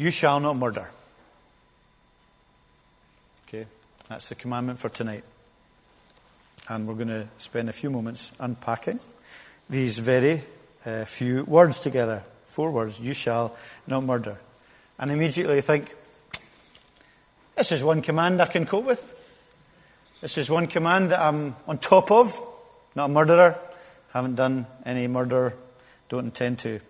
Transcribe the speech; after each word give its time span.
You 0.00 0.10
shall 0.10 0.40
not 0.40 0.56
murder. 0.56 0.90
Okay, 3.46 3.66
that's 4.08 4.30
the 4.30 4.34
commandment 4.34 4.78
for 4.78 4.88
tonight. 4.88 5.24
And 6.66 6.88
we're 6.88 6.94
going 6.94 7.08
to 7.08 7.28
spend 7.36 7.68
a 7.68 7.74
few 7.74 7.90
moments 7.90 8.32
unpacking 8.40 8.98
these 9.68 9.98
very 9.98 10.42
uh, 10.86 11.04
few 11.04 11.44
words 11.44 11.80
together. 11.80 12.22
Four 12.46 12.70
words. 12.70 12.98
You 12.98 13.12
shall 13.12 13.54
not 13.86 14.02
murder. 14.02 14.38
And 14.98 15.10
immediately 15.10 15.60
think, 15.60 15.94
this 17.54 17.70
is 17.70 17.82
one 17.82 18.00
command 18.00 18.40
I 18.40 18.46
can 18.46 18.64
cope 18.64 18.86
with. 18.86 19.14
This 20.22 20.38
is 20.38 20.48
one 20.48 20.66
command 20.66 21.10
that 21.10 21.20
I'm 21.20 21.56
on 21.68 21.76
top 21.76 22.10
of. 22.10 22.38
Not 22.94 23.10
a 23.10 23.12
murderer. 23.12 23.58
Haven't 24.14 24.36
done 24.36 24.66
any 24.86 25.08
murder. 25.08 25.52
Don't 26.08 26.24
intend 26.24 26.60
to. 26.60 26.80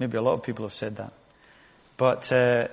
Maybe 0.00 0.18
a 0.18 0.22
lot 0.22 0.34
of 0.34 0.42
people 0.42 0.64
have 0.64 0.74
said 0.74 0.96
that. 0.96 1.12
But 1.96 2.30
uh, 2.32 2.68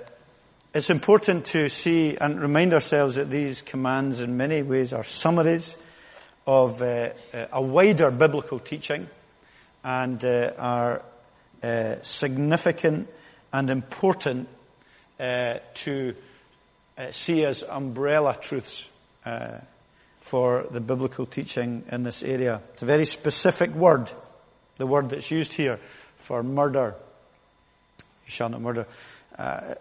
it's 0.73 0.89
important 0.89 1.45
to 1.47 1.69
see 1.69 2.17
and 2.17 2.41
remind 2.41 2.73
ourselves 2.73 3.15
that 3.15 3.29
these 3.29 3.61
commands 3.61 4.21
in 4.21 4.37
many 4.37 4.61
ways 4.61 4.93
are 4.93 5.03
summaries 5.03 5.75
of 6.47 6.81
uh, 6.81 7.09
uh 7.33 7.45
a 7.51 7.61
wider 7.61 8.09
biblical 8.09 8.57
teaching 8.57 9.07
and 9.83 10.23
uh, 10.23 10.51
are 10.57 11.01
uh, 11.61 11.95
significant 12.01 13.07
and 13.53 13.69
important 13.69 14.47
uh, 15.19 15.55
to 15.73 16.15
see 17.11 17.43
as 17.43 17.63
umbrella 17.63 18.37
truths 18.39 18.89
for 20.19 20.67
the 20.71 20.79
biblical 20.79 21.25
teaching 21.25 21.83
in 21.91 22.03
this 22.03 22.23
area. 22.23 22.61
It's 22.73 22.83
a 22.83 22.85
very 22.85 23.05
specific 23.05 23.71
word, 23.71 24.11
the 24.77 24.85
word 24.85 25.09
that's 25.09 25.31
used 25.31 25.53
here 25.53 25.79
for 26.15 26.43
murder. 26.43 26.95
You 28.25 28.31
shall 28.31 28.49
not 28.49 28.61
murder. 28.61 28.85
Uh, 29.41 29.73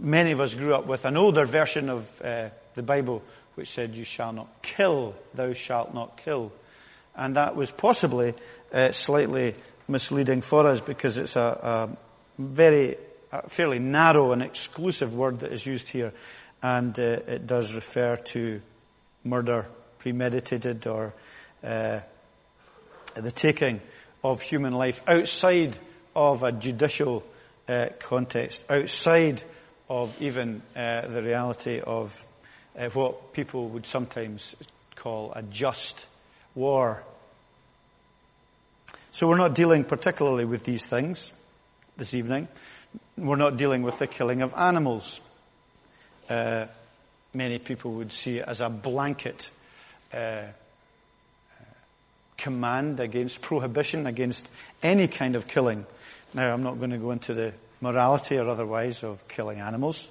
many 0.00 0.32
of 0.32 0.40
us 0.40 0.52
grew 0.52 0.74
up 0.74 0.86
with 0.86 1.06
an 1.06 1.16
older 1.16 1.46
version 1.46 1.88
of 1.88 2.06
uh, 2.22 2.50
the 2.74 2.82
Bible 2.82 3.22
which 3.54 3.70
said, 3.70 3.94
You 3.94 4.04
shall 4.04 4.34
not 4.34 4.60
kill, 4.60 5.14
thou 5.32 5.54
shalt 5.54 5.94
not 5.94 6.18
kill. 6.18 6.52
And 7.16 7.36
that 7.36 7.56
was 7.56 7.70
possibly 7.70 8.34
uh, 8.70 8.92
slightly 8.92 9.54
misleading 9.88 10.42
for 10.42 10.66
us 10.66 10.80
because 10.80 11.16
it's 11.16 11.36
a, 11.36 11.40
a 11.40 11.96
very, 12.38 12.98
a 13.32 13.48
fairly 13.48 13.78
narrow 13.78 14.32
and 14.32 14.42
exclusive 14.42 15.14
word 15.14 15.40
that 15.40 15.52
is 15.52 15.64
used 15.64 15.88
here. 15.88 16.12
And 16.62 16.96
uh, 16.98 17.20
it 17.26 17.46
does 17.46 17.74
refer 17.74 18.16
to 18.16 18.60
murder, 19.24 19.68
premeditated, 20.00 20.86
or 20.86 21.14
uh, 21.64 22.00
the 23.14 23.32
taking 23.32 23.80
of 24.22 24.42
human 24.42 24.74
life 24.74 25.00
outside 25.08 25.78
of 26.14 26.42
a 26.42 26.52
judicial 26.52 27.24
uh, 27.68 27.88
context, 28.00 28.64
outside 28.70 29.42
of 29.88 30.20
even 30.20 30.62
uh, 30.76 31.06
the 31.06 31.22
reality 31.22 31.80
of 31.80 32.24
uh, 32.78 32.88
what 32.90 33.32
people 33.32 33.68
would 33.68 33.86
sometimes 33.86 34.56
call 34.94 35.32
a 35.34 35.42
just 35.42 36.06
war. 36.54 37.02
So 39.12 39.28
we're 39.28 39.36
not 39.36 39.54
dealing 39.54 39.84
particularly 39.84 40.44
with 40.44 40.64
these 40.64 40.86
things 40.86 41.32
this 41.96 42.14
evening. 42.14 42.48
We're 43.16 43.36
not 43.36 43.56
dealing 43.56 43.82
with 43.82 43.98
the 43.98 44.06
killing 44.06 44.42
of 44.42 44.54
animals. 44.56 45.20
Uh, 46.28 46.66
many 47.34 47.58
people 47.58 47.92
would 47.92 48.12
see 48.12 48.38
it 48.38 48.44
as 48.46 48.60
a 48.60 48.68
blanket 48.68 49.50
uh, 50.12 50.42
command 52.36 53.00
against 53.00 53.42
prohibition 53.42 54.06
against 54.06 54.48
any 54.82 55.08
kind 55.08 55.36
of 55.36 55.48
killing. 55.48 55.84
Now, 56.34 56.52
I'm 56.52 56.62
not 56.62 56.78
going 56.78 56.90
to 56.90 56.98
go 56.98 57.10
into 57.10 57.34
the 57.34 57.52
morality 57.80 58.38
or 58.38 58.48
otherwise 58.48 59.02
of 59.02 59.26
killing 59.28 59.60
animals, 59.60 60.06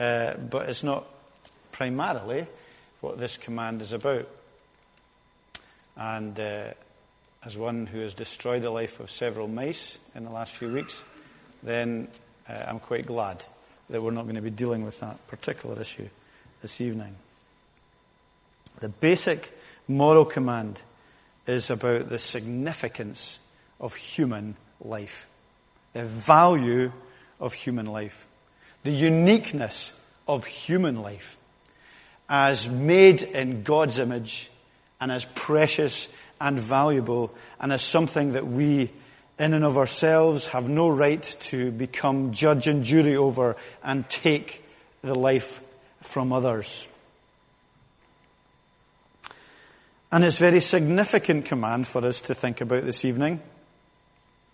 uh, 0.00 0.34
but 0.34 0.68
it's 0.68 0.82
not 0.82 1.06
primarily 1.72 2.46
what 3.00 3.18
this 3.18 3.36
command 3.36 3.82
is 3.82 3.92
about. 3.92 4.28
And 5.96 6.38
uh, 6.38 6.72
as 7.44 7.58
one 7.58 7.86
who 7.86 8.00
has 8.00 8.14
destroyed 8.14 8.62
the 8.62 8.70
life 8.70 9.00
of 9.00 9.10
several 9.10 9.48
mice 9.48 9.98
in 10.14 10.24
the 10.24 10.30
last 10.30 10.52
few 10.52 10.72
weeks, 10.72 11.02
then 11.62 12.08
uh, 12.48 12.64
I'm 12.66 12.80
quite 12.80 13.06
glad 13.06 13.44
that 13.90 14.02
we're 14.02 14.10
not 14.10 14.24
going 14.24 14.36
to 14.36 14.42
be 14.42 14.50
dealing 14.50 14.84
with 14.84 15.00
that 15.00 15.26
particular 15.28 15.80
issue 15.80 16.08
this 16.62 16.80
evening. 16.80 17.16
The 18.80 18.88
basic 18.88 19.52
moral 19.86 20.24
command 20.24 20.80
is 21.46 21.70
about 21.70 22.08
the 22.08 22.18
significance 22.18 23.38
of 23.80 23.94
human 23.96 24.56
life, 24.80 25.26
the 25.92 26.04
value 26.04 26.92
of 27.40 27.52
human 27.52 27.86
life, 27.86 28.26
the 28.82 28.90
uniqueness 28.90 29.92
of 30.26 30.44
human 30.44 31.02
life 31.02 31.36
as 32.28 32.68
made 32.68 33.22
in 33.22 33.62
God's 33.62 33.98
image 33.98 34.50
and 35.00 35.12
as 35.12 35.24
precious 35.34 36.08
and 36.40 36.58
valuable 36.58 37.32
and 37.60 37.72
as 37.72 37.82
something 37.82 38.32
that 38.32 38.46
we 38.46 38.90
in 39.38 39.54
and 39.54 39.64
of 39.64 39.76
ourselves 39.76 40.46
have 40.46 40.68
no 40.68 40.88
right 40.88 41.22
to 41.40 41.72
become 41.72 42.32
judge 42.32 42.68
and 42.68 42.84
jury 42.84 43.16
over 43.16 43.56
and 43.82 44.08
take 44.08 44.64
the 45.02 45.18
life 45.18 45.62
from 46.00 46.32
others. 46.32 46.86
And 50.12 50.24
it's 50.24 50.36
a 50.36 50.40
very 50.40 50.60
significant 50.60 51.46
command 51.46 51.86
for 51.86 52.04
us 52.04 52.20
to 52.22 52.34
think 52.34 52.60
about 52.60 52.84
this 52.84 53.04
evening, 53.04 53.40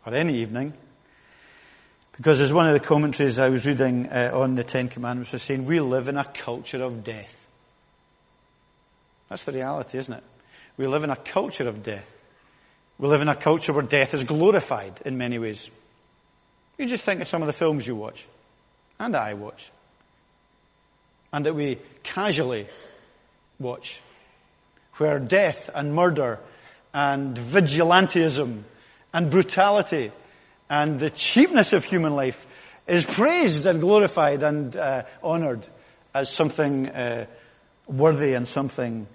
or 0.07 0.15
any 0.15 0.37
evening, 0.37 0.73
because 2.19 2.43
as 2.43 2.53
one 2.53 2.67
of 2.67 2.75
the 2.75 2.81
commentaries 2.81 3.39
I 3.39 3.49
was 3.49 3.67
reading 3.67 4.09
uh, 4.09 4.33
on 4.35 4.55
the 4.55 4.65
Ten 4.65 4.89
Commandments 4.89 5.33
was 5.33 5.43
saying, 5.43 5.65
we 5.65 5.81
live 5.81 6.09
in 6.09 6.19
a 6.19 6.25
culture 6.25 6.85
of 6.85 7.03
death. 7.03 7.35
That's 9.31 9.45
the 9.45 9.53
reality, 9.53 9.97
isn't 9.97 10.13
it? 10.13 10.25
We 10.77 10.87
live 10.87 11.05
in 11.05 11.11
a 11.11 11.17
culture 11.17 11.67
of 11.67 11.83
death. 11.83 12.17
We 12.99 13.09
live 13.09 13.23
in 13.23 13.29
a 13.29 13.35
culture 13.35 13.73
where 13.73 13.83
death 13.83 14.13
is 14.13 14.25
glorified 14.25 15.01
in 15.07 15.17
many 15.17 15.39
ways. 15.39 15.71
You 16.77 16.87
just 16.87 17.05
think 17.05 17.23
of 17.23 17.27
some 17.27 17.41
of 17.41 17.47
the 17.47 17.55
films 17.55 17.87
you 17.87 17.97
watch, 17.97 18.27
and 19.01 19.17
I 19.17 19.33
watch 19.33 19.71
and 21.33 21.47
that 21.47 21.55
we 21.55 21.79
casually 22.03 22.67
watch, 23.59 24.01
where 24.97 25.19
death 25.19 25.71
and 25.75 25.95
murder 25.95 26.39
and 26.95 27.37
vigilantism 27.37 28.63
and 29.13 29.31
brutality 29.31 30.11
and 30.71 31.01
the 31.01 31.11
cheapness 31.11 31.73
of 31.73 31.85
human 31.85 32.15
life 32.15 32.47
is 32.87 33.05
praised 33.05 33.67
and 33.67 33.81
glorified 33.81 34.43
and 34.43 34.77
uh, 34.77 35.03
honored 35.23 35.67
as 36.15 36.33
something 36.33 36.89
uh, 36.89 37.27
worthy 37.87 38.35
and 38.35 38.47
something 38.47 39.07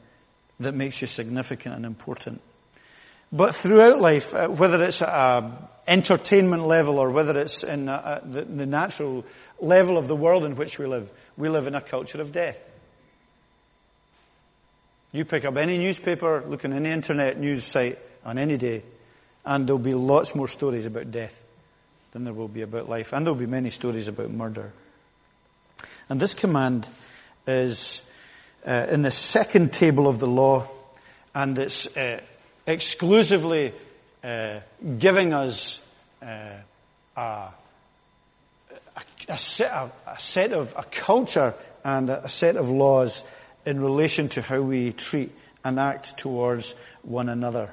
that 0.59 0.73
makes 0.73 1.01
you 1.01 1.07
significant 1.07 1.75
and 1.75 1.85
important. 1.85 2.41
But 3.31 3.55
throughout 3.55 3.99
life, 3.99 4.33
uh, 4.33 4.47
whether 4.47 4.81
it's 4.83 5.01
at 5.01 5.43
an 5.43 5.53
entertainment 5.87 6.67
level 6.67 6.99
or 6.99 7.09
whether 7.09 7.37
it's 7.39 7.63
in 7.63 7.89
uh, 7.89 8.21
the, 8.23 8.43
the 8.43 8.65
natural 8.65 9.25
level 9.59 9.97
of 9.97 10.07
the 10.07 10.15
world 10.15 10.45
in 10.45 10.55
which 10.55 10.77
we 10.77 10.85
live, 10.85 11.11
we 11.35 11.49
live 11.49 11.65
in 11.65 11.73
a 11.73 11.81
culture 11.81 12.21
of 12.21 12.31
death. 12.31 12.59
You 15.11 15.25
pick 15.25 15.45
up 15.45 15.57
any 15.57 15.77
newspaper, 15.77 16.43
look 16.47 16.65
on 16.65 16.73
any 16.73 16.89
internet 16.89 17.39
news 17.39 17.63
site 17.63 17.97
on 18.23 18.37
any 18.37 18.57
day, 18.57 18.83
and 19.45 19.67
there'll 19.67 19.79
be 19.79 19.93
lots 19.93 20.35
more 20.35 20.47
stories 20.47 20.85
about 20.85 21.11
death 21.11 21.43
than 22.11 22.23
there 22.23 22.33
will 22.33 22.47
be 22.47 22.61
about 22.61 22.89
life. 22.89 23.13
And 23.13 23.25
there'll 23.25 23.39
be 23.39 23.45
many 23.45 23.69
stories 23.69 24.07
about 24.07 24.31
murder. 24.31 24.71
And 26.09 26.19
this 26.19 26.33
command 26.33 26.87
is 27.47 28.01
uh, 28.65 28.87
in 28.89 29.01
the 29.01 29.11
second 29.11 29.73
table 29.73 30.07
of 30.07 30.19
the 30.19 30.27
law, 30.27 30.67
and 31.33 31.57
it's 31.57 31.85
uh, 31.97 32.21
exclusively 32.65 33.73
uh, 34.23 34.59
giving 34.97 35.33
us 35.33 35.85
uh, 36.21 36.57
a 37.17 37.49
a, 39.27 39.37
set 39.37 39.71
of, 39.71 39.91
a 40.07 40.19
set 40.19 40.53
of, 40.53 40.73
a 40.77 40.83
culture 40.83 41.53
and 41.83 42.09
a 42.09 42.29
set 42.29 42.55
of 42.55 42.69
laws 42.69 43.23
in 43.65 43.81
relation 43.81 44.29
to 44.29 44.41
how 44.41 44.61
we 44.61 44.93
treat 44.93 45.31
and 45.63 45.79
act 45.79 46.17
towards 46.17 46.75
one 47.03 47.29
another. 47.29 47.71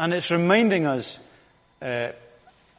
And 0.00 0.14
it's 0.14 0.30
reminding 0.30 0.86
us, 0.86 1.18
uh, 1.82 2.12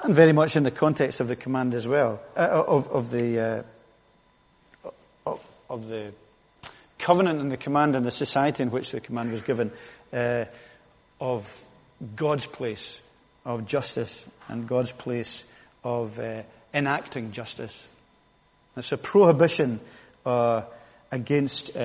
and 0.04 0.16
very 0.16 0.34
much 0.34 0.56
in 0.56 0.64
the 0.64 0.72
context 0.72 1.20
of 1.20 1.28
the 1.28 1.36
command 1.36 1.76
as 1.76 1.88
well, 1.88 2.20
uh, 2.36 2.64
of, 2.68 2.88
of, 2.88 3.12
the 3.12 3.66
uh, 5.28 5.32
of, 5.70 5.88
the 5.88 6.14
covenant 6.98 7.40
and 7.40 7.52
the 7.52 7.58
command 7.58 7.96
and 7.96 8.04
the 8.04 8.10
society 8.10 8.64
in 8.64 8.72
which 8.72 8.90
the 8.90 9.00
command 9.00 9.32
was 9.32 9.44
given, 9.44 9.72
uh, 10.12 10.46
of 11.20 11.64
God's 12.16 12.48
place 12.48 13.00
of 13.46 13.68
justice 13.68 14.28
and 14.48 14.68
God's 14.68 14.92
place 14.92 15.46
of 15.84 16.18
uh, 16.18 16.42
enacting 16.74 17.34
justice. 17.34 17.84
It's 18.76 18.94
a 18.94 18.98
prohibition 18.98 19.80
uh, 20.26 20.64
against 21.12 21.78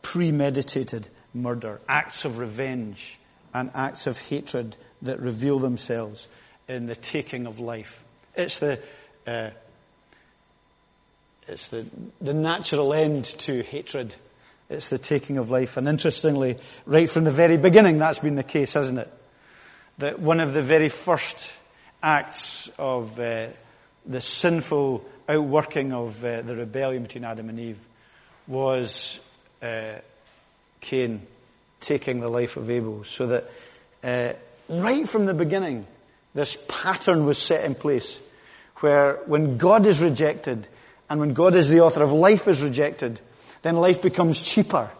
premeditated 0.00 1.08
murder, 1.34 1.78
acts 1.86 2.24
of 2.24 2.38
revenge, 2.38 3.18
and 3.54 3.70
acts 3.74 4.06
of 4.06 4.18
hatred 4.18 4.76
that 5.02 5.20
reveal 5.20 5.58
themselves 5.58 6.28
in 6.68 6.86
the 6.86 6.96
taking 6.96 7.46
of 7.46 7.60
life. 7.60 8.02
It's 8.34 8.58
the 8.58 8.80
uh, 9.26 9.50
it's 11.48 11.68
the, 11.68 11.86
the 12.20 12.34
natural 12.34 12.92
end 12.92 13.24
to 13.24 13.62
hatred. 13.62 14.14
It's 14.68 14.90
the 14.90 14.98
taking 14.98 15.38
of 15.38 15.50
life. 15.50 15.78
And 15.78 15.88
interestingly, 15.88 16.58
right 16.84 17.08
from 17.08 17.24
the 17.24 17.30
very 17.30 17.56
beginning, 17.56 17.98
that's 17.98 18.18
been 18.18 18.36
the 18.36 18.42
case, 18.42 18.74
hasn't 18.74 18.98
it? 18.98 19.12
That 19.96 20.20
one 20.20 20.40
of 20.40 20.52
the 20.52 20.62
very 20.62 20.90
first 20.90 21.50
acts 22.02 22.68
of 22.78 23.18
uh, 23.18 23.46
the 24.04 24.20
sinful 24.20 25.04
outworking 25.26 25.92
of 25.92 26.22
uh, 26.22 26.42
the 26.42 26.54
rebellion 26.54 27.02
between 27.02 27.24
Adam 27.24 27.48
and 27.48 27.58
Eve 27.58 27.78
was 28.46 29.18
uh, 29.62 29.94
Cain 30.80 31.26
taking 31.80 32.20
the 32.20 32.28
life 32.28 32.56
of 32.56 32.70
Abel. 32.70 33.04
So 33.04 33.26
that 33.26 33.50
uh, 34.02 34.32
right 34.68 35.08
from 35.08 35.26
the 35.26 35.34
beginning, 35.34 35.86
this 36.34 36.62
pattern 36.68 37.26
was 37.26 37.38
set 37.38 37.64
in 37.64 37.74
place 37.74 38.20
where 38.76 39.14
when 39.26 39.56
God 39.56 39.86
is 39.86 40.00
rejected 40.00 40.66
and 41.10 41.20
when 41.20 41.32
God 41.34 41.54
is 41.54 41.68
the 41.68 41.80
author 41.80 42.02
of 42.02 42.12
life 42.12 42.46
is 42.48 42.62
rejected, 42.62 43.20
then 43.62 43.76
life 43.76 44.02
becomes 44.02 44.40
cheaper 44.40 44.90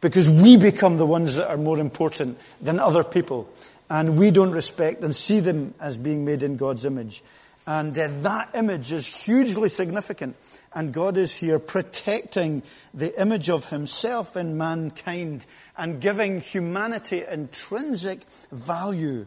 because 0.00 0.30
we 0.30 0.56
become 0.56 0.96
the 0.96 1.06
ones 1.06 1.36
that 1.36 1.48
are 1.48 1.56
more 1.56 1.78
important 1.78 2.38
than 2.60 2.78
other 2.78 3.04
people 3.04 3.52
and 3.90 4.18
we 4.18 4.30
don't 4.30 4.50
respect 4.50 5.02
and 5.02 5.14
see 5.14 5.40
them 5.40 5.74
as 5.80 5.96
being 5.96 6.24
made 6.24 6.42
in 6.42 6.56
God's 6.56 6.84
image. 6.84 7.22
And 7.66 7.96
uh, 7.98 8.08
that 8.22 8.50
image 8.54 8.92
is 8.92 9.06
hugely 9.06 9.68
significant. 9.68 10.36
And 10.72 10.92
God 10.92 11.16
is 11.16 11.34
here 11.34 11.58
protecting 11.58 12.62
the 12.94 13.20
image 13.20 13.50
of 13.50 13.64
himself 13.66 14.36
in 14.36 14.56
mankind 14.56 15.44
and 15.78 16.00
giving 16.00 16.40
humanity 16.40 17.24
intrinsic 17.24 18.20
value 18.50 19.26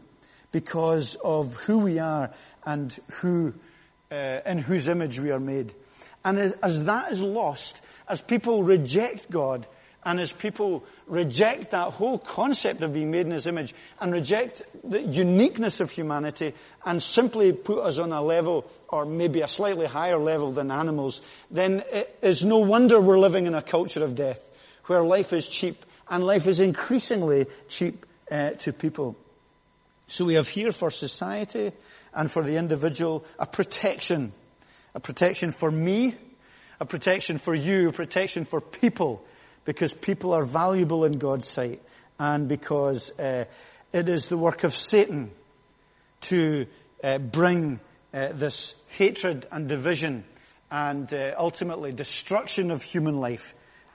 because 0.52 1.16
of 1.16 1.56
who 1.56 1.80
we 1.80 1.98
are 1.98 2.30
and 2.66 3.00
who, 3.14 3.54
uh, 4.12 4.42
in 4.46 4.58
whose 4.58 4.90
image 4.90 5.20
we 5.20 5.32
are 5.32 5.40
made. 5.40 5.74
And 6.26 6.38
as, 6.38 6.52
as 6.62 6.84
that 6.86 7.12
is 7.12 7.22
lost, 7.22 7.80
as 8.08 8.22
people 8.22 8.64
reject 8.64 9.32
God, 9.32 9.66
and 10.04 10.20
as 10.20 10.32
people 10.32 10.84
reject 11.08 11.72
that 11.72 11.92
whole 11.94 12.18
concept 12.18 12.82
of 12.82 12.94
being 12.94 13.12
made 13.12 13.28
in 13.28 13.32
His 13.32 13.46
image 13.46 13.74
and 14.00 14.12
reject 14.12 14.64
the 14.84 15.02
uniqueness 15.02 15.80
of 15.80 15.92
humanity 15.92 16.54
and 16.86 17.02
simply 17.02 17.52
put 17.54 17.80
us 17.80 18.00
on 18.00 18.12
a 18.12 18.22
level 18.22 18.66
or 18.90 19.06
maybe 19.06 19.42
a 19.42 19.48
slightly 19.48 19.86
higher 19.86 20.18
level 20.18 20.52
than 20.52 20.72
animals, 20.72 21.22
then 21.52 21.84
it 21.92 22.18
is 22.24 22.44
no 22.44 22.58
wonder 22.58 23.00
we're 23.00 23.20
living 23.20 23.46
in 23.46 23.54
a 23.54 23.62
culture 23.62 24.04
of 24.04 24.16
death 24.16 24.50
where 24.86 25.04
life 25.04 25.34
is 25.34 25.48
cheap 25.48 25.86
and 26.12 26.26
life 26.26 26.46
is 26.46 26.60
increasingly 26.60 27.48
cheap 27.70 28.06
uh, 28.30 28.52
to 28.52 28.74
people. 28.74 29.16
So 30.08 30.26
we 30.26 30.36
have 30.36 30.50
here 30.50 30.74
for 30.74 30.92
society 30.92 31.72
and 32.14 32.30
for 32.30 32.44
the 32.44 32.58
individual 32.58 33.24
a 33.40 33.46
protection. 33.46 34.34
A 34.94 35.00
protection 35.00 35.54
for 35.54 35.72
me, 35.72 36.14
a 36.82 36.86
protection 36.86 37.38
for 37.38 37.56
you, 37.56 37.88
a 37.88 37.94
protection 37.94 38.44
for 38.44 38.60
people, 38.60 39.24
because 39.64 39.94
people 39.94 40.34
are 40.34 40.44
valuable 40.44 41.06
in 41.06 41.14
God's 41.14 41.48
sight 41.48 41.82
and 42.20 42.50
because 42.50 43.18
uh, 43.18 43.46
it 43.94 44.10
is 44.10 44.28
the 44.28 44.38
work 44.38 44.66
of 44.66 44.76
Satan 44.76 45.32
to 46.22 46.68
uh, 47.06 47.20
bring 47.20 47.80
uh, 48.14 48.34
this 48.34 48.76
hatred 48.98 49.48
and 49.50 49.70
division 49.70 50.26
and 50.70 51.12
uh, 51.14 51.36
ultimately 51.38 51.94
destruction 51.94 52.70
of 52.70 52.84
human 52.84 53.16
life 53.16 53.54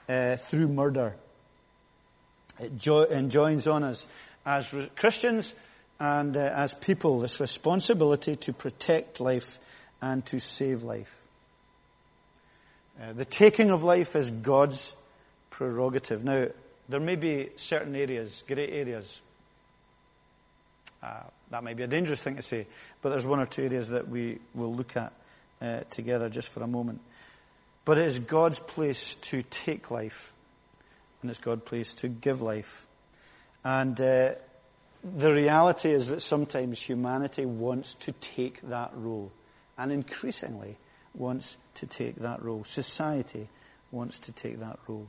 uh, 0.09 0.35
through 0.35 0.67
murder. 0.67 1.15
It 2.59 2.77
jo- 2.77 3.05
enjoins 3.05 3.67
on 3.67 3.83
us 3.83 4.07
as 4.45 4.73
Christians 4.95 5.53
and 5.99 6.35
uh, 6.35 6.39
as 6.39 6.73
people 6.73 7.19
this 7.19 7.39
responsibility 7.39 8.35
to 8.35 8.53
protect 8.53 9.19
life 9.19 9.57
and 10.01 10.25
to 10.27 10.39
save 10.39 10.83
life. 10.83 11.23
Uh, 13.01 13.13
the 13.13 13.25
taking 13.25 13.69
of 13.69 13.83
life 13.83 14.15
is 14.15 14.31
God's 14.31 14.95
prerogative. 15.49 16.23
Now, 16.23 16.47
there 16.89 16.99
may 16.99 17.15
be 17.15 17.49
certain 17.57 17.95
areas, 17.95 18.43
great 18.47 18.71
areas. 18.71 19.19
Uh, 21.01 21.23
that 21.51 21.63
might 21.63 21.77
be 21.77 21.83
a 21.83 21.87
dangerous 21.87 22.23
thing 22.23 22.35
to 22.35 22.41
say, 22.41 22.65
but 23.01 23.09
there's 23.09 23.27
one 23.27 23.39
or 23.39 23.45
two 23.45 23.63
areas 23.63 23.89
that 23.89 24.07
we 24.07 24.39
will 24.55 24.73
look 24.73 24.97
at 24.97 25.13
uh, 25.61 25.81
together 25.89 26.29
just 26.29 26.49
for 26.49 26.63
a 26.63 26.67
moment. 26.67 27.01
But 27.85 27.97
it 27.97 28.05
is 28.05 28.19
God's 28.19 28.59
place 28.59 29.15
to 29.15 29.41
take 29.43 29.91
life, 29.91 30.33
and 31.21 31.29
it's 31.29 31.39
God's 31.39 31.63
place 31.63 31.93
to 31.95 32.07
give 32.07 32.41
life. 32.41 32.87
And 33.63 33.99
uh, 33.99 34.35
the 35.03 35.31
reality 35.31 35.91
is 35.91 36.07
that 36.09 36.21
sometimes 36.21 36.81
humanity 36.81 37.45
wants 37.45 37.93
to 37.95 38.11
take 38.13 38.61
that 38.69 38.91
role, 38.95 39.31
and 39.77 39.91
increasingly 39.91 40.77
wants 41.13 41.57
to 41.75 41.85
take 41.85 42.15
that 42.17 42.41
role. 42.41 42.63
Society 42.63 43.49
wants 43.91 44.19
to 44.19 44.31
take 44.31 44.59
that 44.59 44.79
role. 44.87 45.07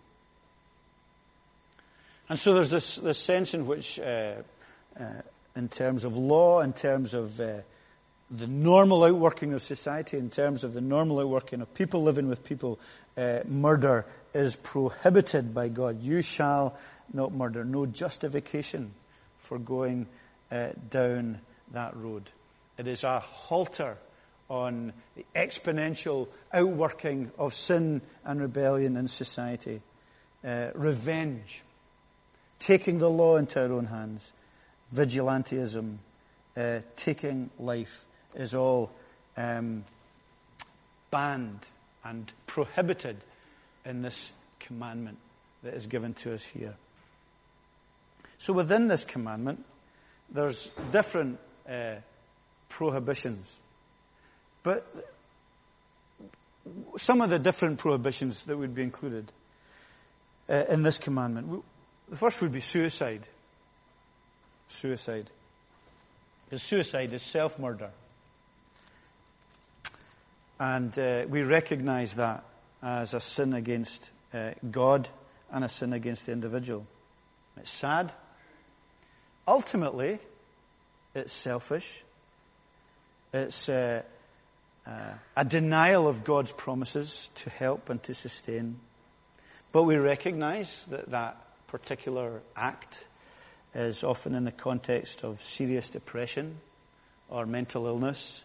And 2.28 2.38
so 2.38 2.54
there's 2.54 2.70
this, 2.70 2.96
this 2.96 3.18
sense 3.18 3.54
in 3.54 3.66
which, 3.66 3.98
uh, 3.98 4.34
uh, 4.98 5.04
in 5.56 5.68
terms 5.68 6.04
of 6.04 6.16
law, 6.16 6.60
in 6.60 6.72
terms 6.72 7.14
of 7.14 7.40
uh, 7.40 7.60
the 8.30 8.46
normal 8.46 9.04
outworking 9.04 9.54
of 9.54 9.62
society, 9.62 10.18
in 10.18 10.28
terms 10.28 10.62
of 10.62 10.74
the 10.74 10.80
normal 10.80 11.20
outworking 11.20 11.62
of 11.62 11.72
people 11.74 12.02
living 12.02 12.28
with 12.28 12.44
people, 12.44 12.78
uh, 13.16 13.40
murder 13.46 14.04
is 14.38 14.54
prohibited 14.54 15.52
by 15.52 15.68
God. 15.68 16.00
You 16.00 16.22
shall 16.22 16.76
not 17.12 17.32
murder. 17.32 17.64
No 17.64 17.86
justification 17.86 18.92
for 19.36 19.58
going 19.58 20.06
uh, 20.50 20.68
down 20.88 21.40
that 21.72 21.96
road. 21.96 22.30
It 22.78 22.86
is 22.86 23.02
a 23.02 23.18
halter 23.18 23.96
on 24.48 24.92
the 25.16 25.26
exponential 25.34 26.28
outworking 26.52 27.32
of 27.36 27.52
sin 27.52 28.00
and 28.24 28.40
rebellion 28.40 28.96
in 28.96 29.08
society. 29.08 29.80
Uh, 30.44 30.68
revenge, 30.74 31.62
taking 32.60 32.98
the 32.98 33.10
law 33.10 33.36
into 33.36 33.60
our 33.60 33.72
own 33.72 33.86
hands, 33.86 34.32
vigilantism, 34.94 35.96
uh, 36.56 36.80
taking 36.96 37.50
life 37.58 38.06
is 38.36 38.54
all 38.54 38.90
um, 39.36 39.84
banned 41.10 41.66
and 42.04 42.32
prohibited 42.46 43.16
in 43.88 44.02
this 44.02 44.30
commandment 44.60 45.18
that 45.62 45.74
is 45.74 45.86
given 45.86 46.14
to 46.14 46.34
us 46.34 46.44
here. 46.44 46.74
So 48.38 48.52
within 48.52 48.86
this 48.88 49.04
commandment, 49.04 49.64
there's 50.30 50.68
different 50.92 51.40
uh, 51.68 51.96
prohibitions. 52.68 53.60
But 54.62 54.86
some 56.96 57.20
of 57.22 57.30
the 57.30 57.38
different 57.38 57.78
prohibitions 57.78 58.44
that 58.44 58.56
would 58.56 58.74
be 58.74 58.82
included 58.82 59.32
uh, 60.48 60.64
in 60.68 60.82
this 60.82 60.98
commandment. 60.98 61.64
The 62.08 62.16
first 62.16 62.40
would 62.42 62.52
be 62.52 62.60
suicide. 62.60 63.26
Suicide. 64.68 65.30
Because 66.44 66.62
suicide 66.62 67.12
is 67.12 67.22
self-murder. 67.22 67.90
And 70.60 70.98
uh, 70.98 71.24
we 71.28 71.42
recognize 71.42 72.14
that 72.14 72.44
as 72.82 73.14
a 73.14 73.20
sin 73.20 73.52
against 73.52 74.10
uh, 74.32 74.50
God 74.70 75.08
and 75.50 75.64
a 75.64 75.68
sin 75.68 75.92
against 75.92 76.26
the 76.26 76.32
individual. 76.32 76.86
It's 77.56 77.70
sad. 77.70 78.12
Ultimately, 79.46 80.18
it's 81.14 81.32
selfish. 81.32 82.04
It's 83.32 83.68
uh, 83.68 84.02
uh, 84.86 85.12
a 85.36 85.44
denial 85.44 86.08
of 86.08 86.24
God's 86.24 86.52
promises 86.52 87.30
to 87.36 87.50
help 87.50 87.90
and 87.90 88.02
to 88.04 88.14
sustain. 88.14 88.78
But 89.72 89.84
we 89.84 89.96
recognize 89.96 90.84
that 90.90 91.10
that 91.10 91.36
particular 91.66 92.40
act 92.56 93.04
is 93.74 94.02
often 94.02 94.34
in 94.34 94.44
the 94.44 94.52
context 94.52 95.24
of 95.24 95.42
serious 95.42 95.90
depression 95.90 96.58
or 97.28 97.44
mental 97.44 97.86
illness, 97.86 98.42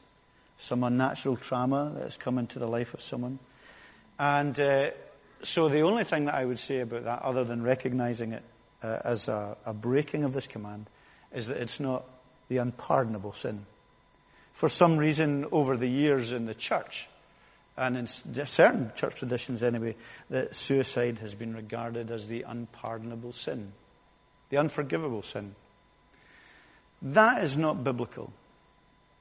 some 0.58 0.84
unnatural 0.84 1.38
trauma 1.38 1.92
that 1.96 2.04
has 2.04 2.18
come 2.18 2.38
into 2.38 2.60
the 2.60 2.68
life 2.68 2.94
of 2.94 3.02
someone. 3.02 3.40
And 4.20 4.60
uh, 4.60 4.91
so 5.41 5.70
the 5.70 5.82
only 5.82 6.03
thing 6.03 6.25
that 6.25 6.36
I 6.36 6.46
would 6.46 6.60
say 6.60 6.79
about 6.79 7.03
that, 7.05 7.22
other 7.22 7.43
than 7.43 7.63
recognizing 7.63 8.34
it 8.34 8.43
uh, 8.82 9.00
as 9.03 9.27
a, 9.27 9.58
a 9.65 9.74
breaking 9.74 10.24
of 10.24 10.34
this 10.34 10.48
command, 10.48 10.88
is 11.34 11.48
that 11.48 11.58
it's 11.58 11.79
not 11.79 12.05
the 12.48 12.58
unpardonable 12.58 13.34
sin. 13.34 13.65
For 14.53 14.70
some 14.70 14.98
reason, 14.98 15.46
over 15.51 15.75
the 15.75 15.89
years 15.89 16.32
in 16.32 16.46
the 16.46 16.53
church, 16.53 17.08
and 17.75 17.98
in 17.98 18.08
certain 18.46 18.91
church 18.96 19.15
traditions 19.15 19.63
anyway, 19.63 19.96
that 20.29 20.53
suicide 20.53 21.20
has 21.20 21.34
been 21.34 21.55
regarded 21.55 22.12
as 22.12 22.27
the 22.27 22.43
unpardonable 22.43 23.34
sin, 23.34 23.74
the 24.50 24.58
unforgivable 24.58 25.24
sin. 25.24 25.55
That 27.01 27.43
is 27.43 27.58
not 27.58 27.84
biblical, 27.84 28.32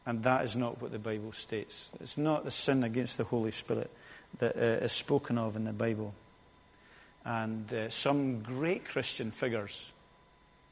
and 0.05 0.23
that 0.25 0.45
is 0.45 0.55
not 0.55 0.83
what 0.83 0.93
the 0.93 0.99
Bible 0.99 1.33
states. 1.33 1.91
It's 2.01 2.19
not 2.19 2.45
the 2.45 2.51
sin 2.51 2.85
against 2.85 3.17
the 3.17 3.25
Holy 3.25 3.51
Spirit 3.51 3.91
that 4.39 4.57
uh, 4.57 4.85
is 4.85 4.93
spoken 4.93 5.39
of 5.39 5.57
in 5.57 5.65
the 5.65 5.73
Bible. 5.73 6.15
And 7.25 7.73
uh, 7.73 7.91
some 7.91 8.41
great 8.41 8.85
Christian 8.85 9.31
figures 9.31 9.81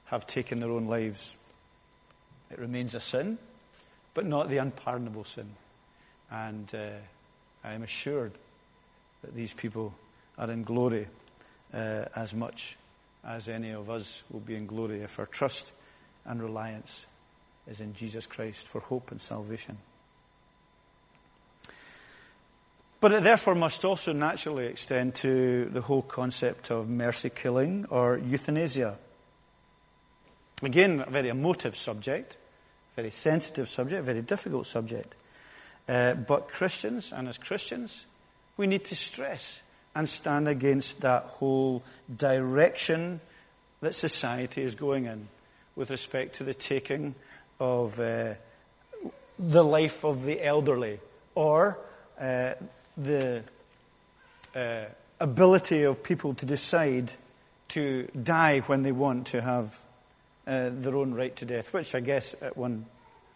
have 0.07 0.27
taken 0.27 0.61
their 0.61 0.71
own 0.71 0.87
lives. 0.87 1.37
It 2.51 2.59
remains 2.59 2.95
a 2.95 3.01
sin, 3.01 3.39
but 4.15 4.27
not 4.27 4.49
the 4.49 4.59
unpardonable 4.59 5.25
sin. 5.25 5.55
And 6.31 6.73
uh, 6.75 6.91
I 7.63 7.73
am 7.75 7.83
assured 7.83 8.33
that 9.23 9.35
these 9.35 9.53
people 9.53 9.95
are 10.39 10.51
in 10.51 10.65
glory 10.65 11.07
uh, 11.73 12.05
as 12.17 12.35
much 12.35 12.77
as 13.25 13.49
any 13.49 13.71
of 13.71 13.91
us 13.91 14.23
will 14.31 14.41
be 14.41 14.57
in 14.57 14.67
glory 14.67 15.03
if 15.03 15.19
our 15.19 15.27
trust 15.27 15.71
and 16.25 16.43
reliance 16.43 17.07
is 17.69 17.81
in 17.81 17.95
Jesus 17.95 18.27
Christ 18.27 18.67
for 18.67 18.81
hope 18.81 19.11
and 19.11 19.21
salvation. 19.21 19.79
But 23.01 23.13
it 23.13 23.23
therefore 23.23 23.55
must 23.55 23.85
also 23.85 24.13
naturally 24.13 24.67
extend 24.67 25.15
to 25.17 25.71
the 25.73 25.81
whole 25.81 26.03
concept 26.03 26.71
of 26.71 26.89
mercy 26.89 27.31
killing 27.31 27.87
or 27.89 28.19
euthanasia. 28.19 28.99
Again, 30.63 31.03
a 31.07 31.11
very 31.11 31.31
emotive 31.31 31.77
subject, 31.77 32.37
very 32.97 33.11
sensitive 33.11 33.71
subject, 33.71 34.05
very 34.05 34.21
difficult 34.21 34.67
subject. 34.67 35.15
Uh, 35.89 36.13
but 36.13 36.49
Christians, 36.49 37.11
and 37.11 37.27
as 37.27 37.39
Christians, 37.39 38.05
we 38.59 38.67
need 38.67 38.85
to 38.85 38.97
stress 38.97 39.61
and 39.95 40.07
stand 40.07 40.47
against 40.47 41.01
that 41.01 41.25
whole 41.25 41.83
direction 42.15 43.21
that 43.81 43.95
society 43.95 44.63
is 44.63 44.75
going 44.75 45.07
in 45.07 45.29
with 45.75 45.91
respect 45.91 46.37
to 46.37 46.45
the 46.45 46.53
taking 46.53 47.15
of 47.59 47.99
uh, 47.99 48.35
the 49.39 49.65
life 49.65 50.05
of 50.05 50.25
the 50.25 50.45
elderly 50.45 51.01
or 51.35 51.79
uh, 52.21 52.53
the 52.97 53.43
uh, 54.55 54.85
ability 55.19 55.85
of 55.85 56.03
people 56.03 56.35
to 56.35 56.47
decide 56.47 57.13
to 57.69 58.09
die 58.21 58.61
when 58.61 58.83
they 58.83 58.93
want 58.93 59.29
to 59.29 59.41
have 59.41 59.79
uh, 60.47 60.71
their 60.73 60.97
own 60.97 61.15
right 61.15 61.35
to 61.37 61.45
death, 61.45 61.73
which 61.73 61.95
I 61.95 62.01
guess 62.01 62.35
at 62.43 62.57
one 62.57 62.87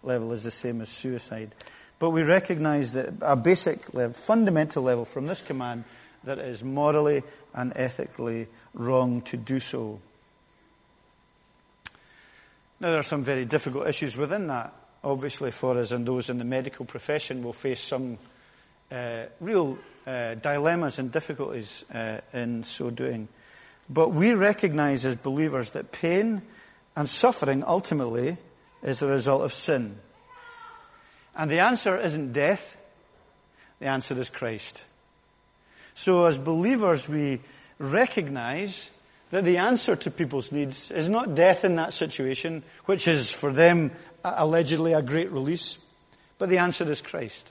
level 0.03 0.33
is 0.33 0.43
the 0.43 0.51
same 0.51 0.81
as 0.81 0.89
suicide. 0.89 1.55
But 1.99 2.11
we 2.11 2.23
recognize 2.23 2.93
that 2.93 3.15
a 3.21 3.37
basic 3.37 3.95
level, 3.95 4.15
fundamental 4.15 4.83
level 4.83 5.05
from 5.05 5.27
this 5.27 5.43
command 5.43 5.85
that 6.25 6.39
it 6.39 6.47
is 6.47 6.63
morally 6.63 7.23
and 7.55 7.73
ethically 7.77 8.49
wrong 8.73 9.23
to 9.23 9.37
do 9.37 9.61
so. 9.61 10.01
Now 12.81 12.91
there 12.91 12.99
are 12.99 13.05
some 13.05 13.23
very 13.23 13.45
difficult 13.45 13.87
issues 13.87 14.17
within 14.17 14.49
that, 14.49 14.75
obviously 15.05 15.51
for 15.51 15.79
us 15.79 15.93
and 15.93 16.07
those 16.07 16.29
in 16.29 16.39
the 16.39 16.45
medical 16.45 16.85
profession 16.85 17.43
will 17.43 17.53
face 17.53 17.81
some 17.81 18.19
uh, 18.95 19.27
real 19.41 19.77
uh, 20.07 20.35
dilemmas 20.35 20.99
and 20.99 21.11
difficulties 21.11 21.85
uh, 21.93 22.21
in 22.33 22.63
so 22.65 22.91
doing. 22.91 23.29
But 23.91 24.13
we 24.13 24.33
recognize 24.33 25.05
as 25.05 25.17
believers 25.17 25.71
that 25.71 25.93
pain 25.93 26.43
and 26.97 27.11
suffering 27.11 27.65
ultimately 27.67 28.37
is 28.83 29.01
the 29.01 29.09
result 29.09 29.43
of 29.43 29.53
sin. 29.53 29.99
And 31.35 31.51
the 31.51 31.61
answer 31.61 31.99
isn't 31.99 32.33
death. 32.33 32.77
The 33.81 33.87
answer 33.87 34.19
is 34.19 34.31
Christ. 34.31 34.83
So 35.95 36.27
as 36.27 36.39
believers, 36.39 37.09
we 37.09 37.41
recognize 37.79 38.91
that 39.31 39.45
the 39.45 39.59
answer 39.59 39.97
to 39.97 40.11
people's 40.11 40.53
needs 40.53 40.91
is 40.91 41.09
not 41.09 41.35
death 41.35 41.65
in 41.65 41.77
that 41.77 41.93
situation, 41.93 42.63
which 42.85 43.09
is 43.09 43.31
for 43.31 43.53
them 43.53 43.91
allegedly 44.23 44.93
a 44.93 45.03
great 45.03 45.33
release, 45.33 45.85
but 46.39 46.49
the 46.49 46.59
answer 46.59 46.89
is 46.91 47.01
Christ. 47.01 47.51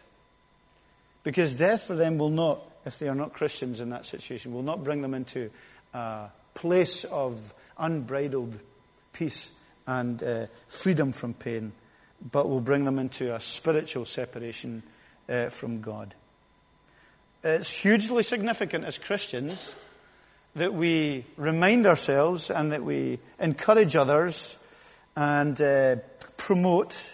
Because 1.23 1.53
death 1.53 1.83
for 1.83 1.95
them 1.95 2.17
will 2.17 2.29
not, 2.29 2.61
if 2.85 2.99
they 2.99 3.07
are 3.07 3.15
not 3.15 3.33
Christians 3.33 3.79
in 3.79 3.89
that 3.89 4.05
situation, 4.05 4.53
will 4.53 4.63
not 4.63 4.83
bring 4.83 5.01
them 5.01 5.13
into 5.13 5.49
a 5.93 6.27
place 6.53 7.05
of 7.05 7.53
unbridled 7.77 8.59
peace 9.13 9.53
and 9.87 10.21
uh, 10.21 10.45
freedom 10.67 11.11
from 11.11 11.33
pain, 11.33 11.71
but 12.31 12.49
will 12.49 12.61
bring 12.61 12.83
them 12.85 12.99
into 12.99 13.33
a 13.33 13.39
spiritual 13.39 14.05
separation 14.05 14.83
uh, 15.29 15.49
from 15.49 15.81
God. 15.81 16.13
It's 17.43 17.75
hugely 17.75 18.23
significant 18.23 18.85
as 18.85 18.97
Christians 18.97 19.73
that 20.55 20.73
we 20.73 21.25
remind 21.35 21.85
ourselves 21.85 22.49
and 22.49 22.71
that 22.71 22.83
we 22.83 23.19
encourage 23.39 23.95
others 23.95 24.65
and 25.15 25.59
uh, 25.59 25.97
promote 26.37 27.11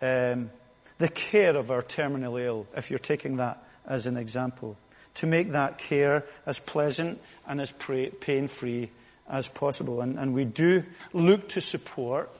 um, 0.00 0.50
the 0.98 1.08
care 1.08 1.56
of 1.56 1.70
our 1.70 1.82
terminally 1.82 2.44
ill, 2.44 2.66
if 2.76 2.90
you're 2.90 2.98
taking 2.98 3.36
that 3.36 3.62
as 3.86 4.06
an 4.06 4.16
example, 4.16 4.76
to 5.14 5.26
make 5.26 5.52
that 5.52 5.78
care 5.78 6.24
as 6.46 6.60
pleasant 6.60 7.20
and 7.46 7.60
as 7.60 7.72
pain-free 7.72 8.90
as 9.28 9.48
possible. 9.48 10.00
And, 10.00 10.18
and 10.18 10.34
we 10.34 10.44
do 10.44 10.84
look 11.12 11.48
to 11.50 11.60
support 11.60 12.30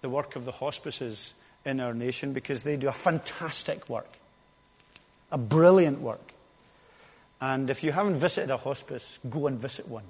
the 0.00 0.08
work 0.08 0.36
of 0.36 0.44
the 0.44 0.52
hospices 0.52 1.32
in 1.64 1.80
our 1.80 1.94
nation 1.94 2.32
because 2.32 2.62
they 2.62 2.76
do 2.76 2.88
a 2.88 2.92
fantastic 2.92 3.88
work, 3.88 4.10
a 5.30 5.38
brilliant 5.38 6.00
work. 6.00 6.32
And 7.40 7.70
if 7.70 7.82
you 7.82 7.92
haven't 7.92 8.16
visited 8.16 8.50
a 8.50 8.56
hospice, 8.56 9.18
go 9.28 9.46
and 9.46 9.58
visit 9.58 9.88
one. 9.88 10.04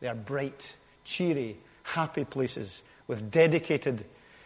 They 0.00 0.08
are 0.08 0.14
bright, 0.14 0.74
cheery, 1.04 1.56
happy 1.84 2.24
places 2.24 2.82
with 3.06 3.30
dedicated 3.30 4.04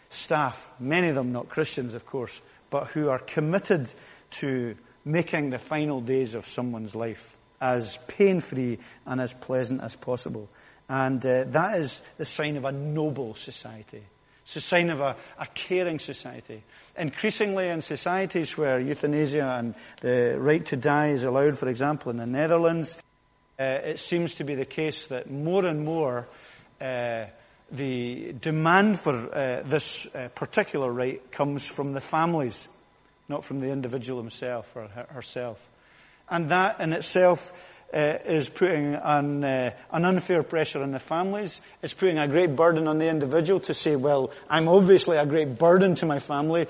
staff, 0.09 0.73
many 0.79 1.09
of 1.09 1.15
them 1.15 1.33
not 1.33 1.49
Christians, 1.49 1.95
of 1.95 2.07
course, 2.07 2.41
but 2.71 2.89
who 2.89 3.09
are 3.09 3.19
committed 3.19 3.91
to 4.31 4.77
making 5.05 5.51
the 5.51 5.59
final 5.59 6.01
days 6.01 6.35
of 6.35 6.47
someone's 6.47 6.95
life 6.95 7.37
as 7.61 7.99
pain-free 8.09 8.79
and 9.07 9.21
as 9.21 9.35
pleasant 9.35 9.83
as 9.83 9.97
possible. 9.97 10.49
And 10.89 11.25
uh, 11.25 11.45
that 11.49 11.79
is 11.79 12.01
the 12.17 12.25
sign 12.25 12.57
of 12.57 12.65
a 12.65 12.73
noble 12.73 13.35
society. 13.35 14.03
It's 14.45 14.57
a 14.57 14.61
sign 14.61 14.89
of 14.91 15.01
a, 15.01 15.17
a 15.39 15.47
caring 15.47 15.99
society. 15.99 16.63
Increasingly 16.97 17.69
in 17.69 17.83
societies 17.83 18.57
where 18.57 18.81
euthanasia 18.81 19.47
and 19.59 19.75
the 20.01 20.37
right 20.39 20.65
to 20.67 20.77
die 20.77 21.09
is 21.09 21.25
allowed, 21.25 21.59
for 21.59 21.69
example, 21.69 22.11
in 22.11 22.17
the 22.17 22.27
Netherlands, 22.27 23.03
uh, 23.61 23.63
it 23.63 23.99
seems 23.99 24.37
to 24.37 24.45
be 24.45 24.55
the 24.55 24.65
case 24.65 25.07
that 25.09 25.31
more 25.31 25.67
and 25.67 25.85
more 25.85 26.27
uh, 26.81 27.27
the 27.71 28.33
demand 28.41 28.99
for 28.99 29.15
uh, 29.15 29.63
this 29.65 30.07
uh, 30.15 30.29
particular 30.35 30.91
right 30.91 31.31
comes 31.31 31.67
from 31.67 31.93
the 31.93 32.01
families, 32.01 32.67
not 33.29 33.45
from 33.45 33.61
the 33.61 33.71
individual 33.71 34.21
himself 34.21 34.75
or 34.75 34.89
her- 34.89 35.07
herself. 35.11 35.59
And 36.31 36.51
that 36.51 36.81
in 36.81 36.93
itself 36.93 37.53
uh, 37.93 38.19
is 38.25 38.49
putting 38.49 38.95
an, 38.95 39.45
uh, 39.45 39.71
an 39.93 40.05
unfair 40.05 40.43
pressure 40.43 40.83
on 40.83 40.93
the 40.93 40.99
families. 40.99 41.61
It's 41.83 41.95
putting 41.95 42.19
a 42.19 42.29
great 42.29 42.55
burden 42.55 42.89
on 42.89 42.99
the 42.99 43.09
individual 43.09 43.61
to 43.61 43.75
say, 43.75 43.97
well, 43.97 44.31
I'm 44.49 44.69
obviously 44.69 45.17
a 45.17 45.27
great 45.27 45.59
burden 45.59 45.95
to 45.97 46.07
my 46.07 46.19
family, 46.19 46.67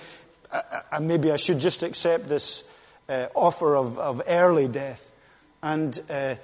and 0.93 1.09
maybe 1.09 1.33
I 1.33 1.37
should 1.37 1.59
just 1.59 1.83
accept 1.83 2.29
this 2.29 2.65
uh, 3.09 3.27
offer 3.35 3.77
of, 3.77 3.99
of 3.99 4.23
early 4.27 4.69
death. 4.69 5.13
And 5.63 5.99
uh, 6.09 6.37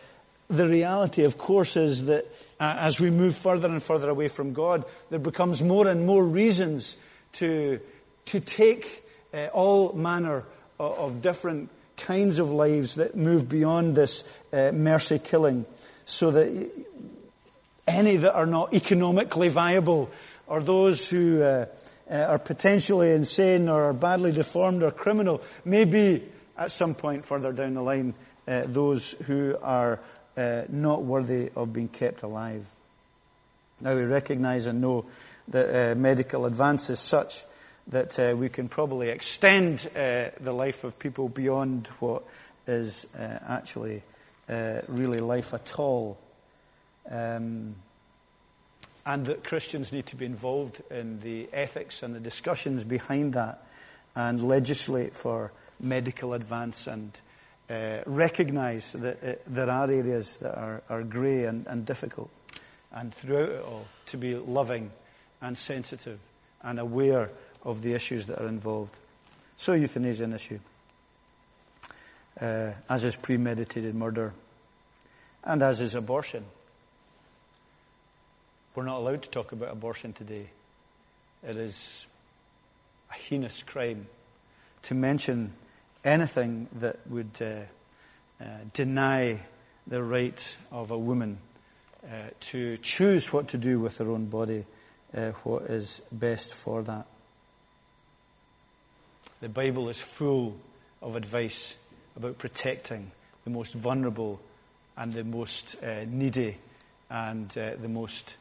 the 0.49 0.68
reality, 0.68 1.23
of 1.23 1.38
course, 1.38 1.76
is 1.76 2.06
that 2.06 2.26
uh, 2.64 2.76
as 2.78 2.99
we 2.99 3.11
move 3.11 3.37
further 3.37 3.68
and 3.68 3.83
further 3.83 4.09
away 4.09 4.28
from 4.28 4.54
God, 4.54 4.87
there 5.11 5.18
becomes 5.18 5.62
more 5.62 5.87
and 5.87 6.06
more 6.06 6.25
reasons 6.25 6.97
to, 7.33 7.78
to 8.25 8.40
take 8.40 9.04
uh, 9.35 9.49
all 9.52 9.92
manner 9.92 10.44
of, 10.80 10.99
of 10.99 11.23
different 11.23 11.68
kinds 11.99 12.38
of 12.38 12.50
lives 12.50 12.94
that 12.94 13.16
move 13.16 13.50
beyond 13.50 13.97
this 13.97 14.26
uh, 14.52 14.73
mercy 14.73 15.18
killing 15.18 15.66
so 16.06 16.30
that 16.30 16.71
any 17.87 18.16
that 18.16 18.35
are 18.35 18.47
not 18.47 18.73
economically 18.73 19.49
viable 19.49 20.11
or 20.47 20.62
those 20.62 21.11
who 21.11 21.42
uh, 21.42 21.66
uh, 22.11 22.14
are 22.14 22.38
potentially 22.38 23.12
insane 23.12 23.68
or 23.68 23.85
are 23.85 23.92
badly 23.92 24.33
deformed 24.33 24.83
or 24.83 24.90
criminal 24.90 25.42
may 25.66 25.85
be 25.85 26.23
at 26.56 26.71
some 26.71 26.94
point 26.94 27.26
further 27.26 27.52
down 27.52 27.75
the 27.75 27.83
line 27.83 28.14
uh, 28.49 28.62
those 28.66 29.12
who 29.26 29.54
are 29.62 30.00
uh, 30.37 30.62
not 30.69 31.03
worthy 31.03 31.50
of 31.55 31.73
being 31.73 31.88
kept 31.88 32.23
alive. 32.23 32.67
Now 33.81 33.95
we 33.95 34.03
recognize 34.03 34.67
and 34.67 34.81
know 34.81 35.05
that 35.49 35.93
uh, 35.93 35.95
medical 35.95 36.47
advance 36.47 36.91
is 36.91 37.00
such 37.00 37.45
that 37.88 38.19
uh, 38.19 38.35
we 38.37 38.49
can 38.49 38.69
probably 38.69 39.09
extend 39.09 39.87
uh, 39.95 40.31
the 40.41 40.53
life 40.53 40.85
of 40.85 40.99
people 40.99 41.29
beyond 41.29 41.87
what 41.99 42.25
is 42.67 43.07
uh, 43.19 43.38
actually 43.47 44.03
uh, 44.49 44.81
really 44.88 45.21
life 45.21 45.53
at 45.53 45.79
all. 45.79 46.19
Um, 47.11 47.76
and 49.07 49.26
that 49.26 49.45
Christians 49.45 49.93
need 49.93 50.07
to 50.07 50.17
be 50.17 50.25
involved 50.25 50.81
in 50.91 51.21
the 51.21 51.49
ethics 51.53 52.03
and 52.03 52.14
the 52.14 52.21
discussions 52.21 52.85
behind 52.85 53.35
that 53.35 53.62
and 54.17 54.43
legislate 54.43 55.14
for 55.14 55.53
medical 55.79 56.33
advance 56.33 56.87
and 56.87 57.21
uh, 57.71 57.99
recognize 58.06 58.92
that 58.92 59.25
uh, 59.25 59.35
there 59.47 59.71
are 59.71 59.90
areas 59.90 60.37
that 60.37 60.54
are, 60.56 60.83
are 60.88 61.02
grey 61.02 61.44
and, 61.44 61.66
and 61.66 61.87
difficult. 61.87 62.30
And 62.92 63.14
throughout 63.14 63.49
it 63.49 63.62
all, 63.62 63.87
to 64.06 64.16
be 64.16 64.35
loving 64.35 64.90
and 65.40 65.56
sensitive 65.56 66.18
and 66.62 66.78
aware 66.78 67.30
of 67.62 67.83
the 67.83 67.94
issues 67.94 68.26
that 68.26 68.40
are 68.40 68.49
involved. 68.49 68.94
So 69.56 69.73
euthanasia 69.73 70.11
is 70.11 70.21
an 70.21 70.33
issue, 70.33 70.59
uh, 72.40 72.73
as 72.88 73.04
is 73.04 73.16
premeditated 73.16 73.94
murder, 73.94 74.33
and 75.42 75.62
as 75.62 75.80
is 75.80 75.94
abortion. 75.94 76.44
We're 78.75 78.85
not 78.85 78.99
allowed 78.99 79.23
to 79.23 79.30
talk 79.30 79.52
about 79.52 79.71
abortion 79.71 80.12
today. 80.12 80.49
It 81.47 81.56
is 81.56 82.06
a 83.11 83.14
heinous 83.14 83.62
crime 83.62 84.06
to 84.85 84.94
mention 84.94 85.52
anything 86.04 86.68
that 86.75 86.99
would 87.08 87.30
uh, 87.40 88.44
uh, 88.44 88.46
deny 88.73 89.40
the 89.87 90.02
right 90.02 90.54
of 90.70 90.90
a 90.90 90.99
woman 90.99 91.38
uh, 92.04 92.28
to 92.40 92.76
choose 92.78 93.32
what 93.32 93.49
to 93.49 93.58
do 93.58 93.80
with 93.80 93.96
her 93.99 94.11
own 94.11 94.26
body, 94.26 94.64
uh, 95.16 95.30
what 95.44 95.62
is 95.64 96.02
best 96.12 96.54
for 96.54 96.82
that. 96.82 97.06
The 99.40 99.49
Bible 99.49 99.88
is 99.88 100.00
full 100.00 100.56
of 101.02 101.16
advice 101.16 101.75
about 102.16 102.38
protecting 102.38 103.11
the 103.44 103.50
most 103.50 103.73
vulnerable 103.73 104.40
and 104.96 105.12
the 105.12 105.25
most 105.25 105.76
uh, 105.82 106.04
needy 106.06 106.56
and 107.11 107.49
the 107.50 107.88
most 107.88 108.34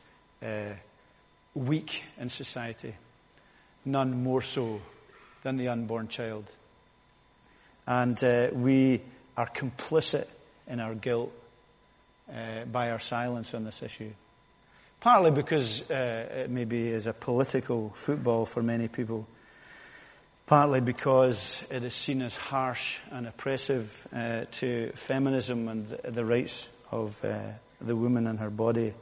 weak 1.53 2.03
in 2.17 2.29
society. 2.29 2.96
None 3.86 4.24
more 4.24 4.41
so 4.41 4.82
than 5.43 5.58
the 5.58 5.67
unborn 5.67 6.08
child. 6.08 6.50
And 7.86 8.22
uh, 8.24 8.50
we 8.54 9.02
are 9.36 9.50
complicit 9.50 10.28
in 10.68 10.80
our 10.80 10.96
guilt 10.96 11.32
uh, 12.30 12.66
by 12.66 12.92
our 12.92 13.00
silence 13.00 13.54
on 13.54 13.66
this 13.66 13.84
issue. 13.84 14.12
Partly 15.02 15.32
because 15.32 15.90
uh, 15.92 16.28
it 16.32 16.50
maybe 16.50 16.88
is 16.88 17.08
a 17.08 17.13
political 17.13 17.90
football 17.90 18.46
for 18.46 18.63
many 18.63 18.88
people. 18.88 19.28
Partly 20.46 20.80
because 20.80 21.54
it 21.70 21.84
is 21.84 21.94
seen 21.94 22.22
as 22.22 22.36
harsh 22.36 22.98
and 23.12 23.28
oppressive 23.28 24.08
uh, 24.16 24.46
to 24.60 24.92
feminism 24.96 25.68
and 25.68 25.90
the 25.90 26.24
rights 26.24 26.70
of 26.92 27.24
uh, 27.25 27.38
the 27.82 27.96
woman 27.96 28.28
and 28.28 28.40
her 28.40 28.50
body. 28.50 28.94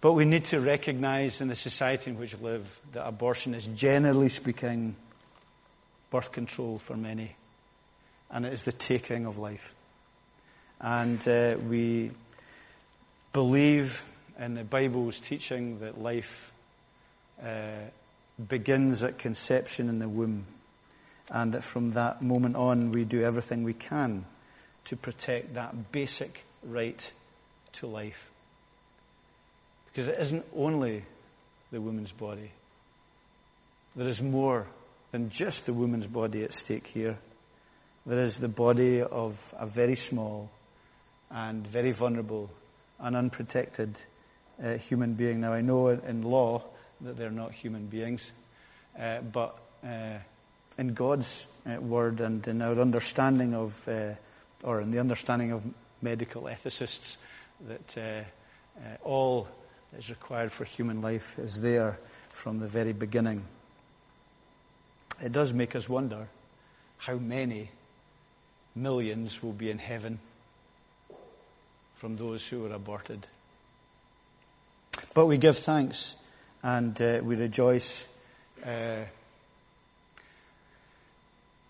But 0.00 0.12
we 0.12 0.24
need 0.24 0.46
to 0.46 0.60
recognize 0.60 1.40
in 1.40 1.48
the 1.48 1.56
society 1.56 2.10
in 2.10 2.18
which 2.18 2.34
we 2.36 2.50
live 2.50 2.80
that 2.92 3.06
abortion 3.06 3.54
is 3.54 3.66
generally 3.66 4.28
speaking 4.28 4.94
birth 6.10 6.32
control 6.32 6.78
for 6.78 6.96
many. 6.96 7.36
And 8.30 8.46
it 8.46 8.52
is 8.52 8.62
the 8.62 8.72
taking 8.72 9.26
of 9.26 9.38
life. 9.38 9.74
And 10.80 11.26
uh, 11.26 11.56
we 11.68 12.12
believe 13.32 14.02
in 14.38 14.54
the 14.54 14.64
Bible's 14.64 15.18
teaching 15.18 15.80
that 15.80 16.00
life 16.00 16.52
uh, 17.44 17.88
begins 18.48 19.02
at 19.04 19.18
conception 19.18 19.88
in 19.88 19.98
the 19.98 20.08
womb. 20.08 20.46
And 21.28 21.52
that 21.54 21.62
from 21.62 21.92
that 21.92 22.22
moment 22.22 22.56
on, 22.56 22.92
we 22.92 23.04
do 23.04 23.22
everything 23.22 23.62
we 23.62 23.74
can 23.74 24.24
to 24.86 24.96
protect 24.96 25.54
that 25.54 25.92
basic 25.92 26.44
right 26.62 27.10
to 27.74 27.86
life. 27.86 28.30
Because 29.86 30.08
it 30.08 30.18
isn't 30.18 30.44
only 30.56 31.04
the 31.70 31.80
woman's 31.80 32.12
body. 32.12 32.50
There 33.94 34.08
is 34.08 34.22
more 34.22 34.66
than 35.12 35.30
just 35.30 35.66
the 35.66 35.72
woman's 35.72 36.06
body 36.06 36.42
at 36.42 36.52
stake 36.52 36.86
here. 36.88 37.18
There 38.10 38.24
is 38.24 38.38
the 38.38 38.48
body 38.48 39.02
of 39.02 39.54
a 39.56 39.66
very 39.66 39.94
small 39.94 40.50
and 41.30 41.64
very 41.64 41.92
vulnerable 41.92 42.50
and 42.98 43.14
unprotected 43.14 44.00
uh, 44.60 44.78
human 44.78 45.14
being. 45.14 45.42
Now, 45.42 45.52
I 45.52 45.60
know 45.60 45.86
in 45.90 46.22
law 46.22 46.64
that 47.02 47.16
they're 47.16 47.30
not 47.30 47.52
human 47.52 47.86
beings, 47.86 48.32
uh, 48.98 49.20
but 49.20 49.56
uh, 49.84 50.18
in 50.76 50.92
God's 50.94 51.46
uh, 51.64 51.80
word 51.80 52.20
and 52.20 52.44
in 52.48 52.62
our 52.62 52.80
understanding 52.80 53.54
of, 53.54 53.86
uh, 53.86 54.14
or 54.64 54.80
in 54.80 54.90
the 54.90 54.98
understanding 54.98 55.52
of 55.52 55.64
medical 56.02 56.42
ethicists, 56.42 57.16
that 57.68 57.96
uh, 57.96 58.96
all 59.04 59.46
that 59.92 59.98
is 60.00 60.10
required 60.10 60.50
for 60.50 60.64
human 60.64 61.00
life 61.00 61.38
is 61.38 61.60
there 61.60 61.96
from 62.30 62.58
the 62.58 62.66
very 62.66 62.92
beginning. 62.92 63.44
It 65.22 65.30
does 65.30 65.54
make 65.54 65.76
us 65.76 65.88
wonder 65.88 66.26
how 66.98 67.14
many 67.14 67.70
millions 68.74 69.42
will 69.42 69.52
be 69.52 69.70
in 69.70 69.78
heaven 69.78 70.18
from 71.96 72.16
those 72.16 72.46
who 72.46 72.60
were 72.60 72.72
aborted. 72.72 73.26
But 75.14 75.26
we 75.26 75.38
give 75.38 75.58
thanks 75.58 76.16
and 76.62 77.00
uh, 77.00 77.20
we 77.22 77.36
rejoice 77.36 78.04
uh, 78.64 79.04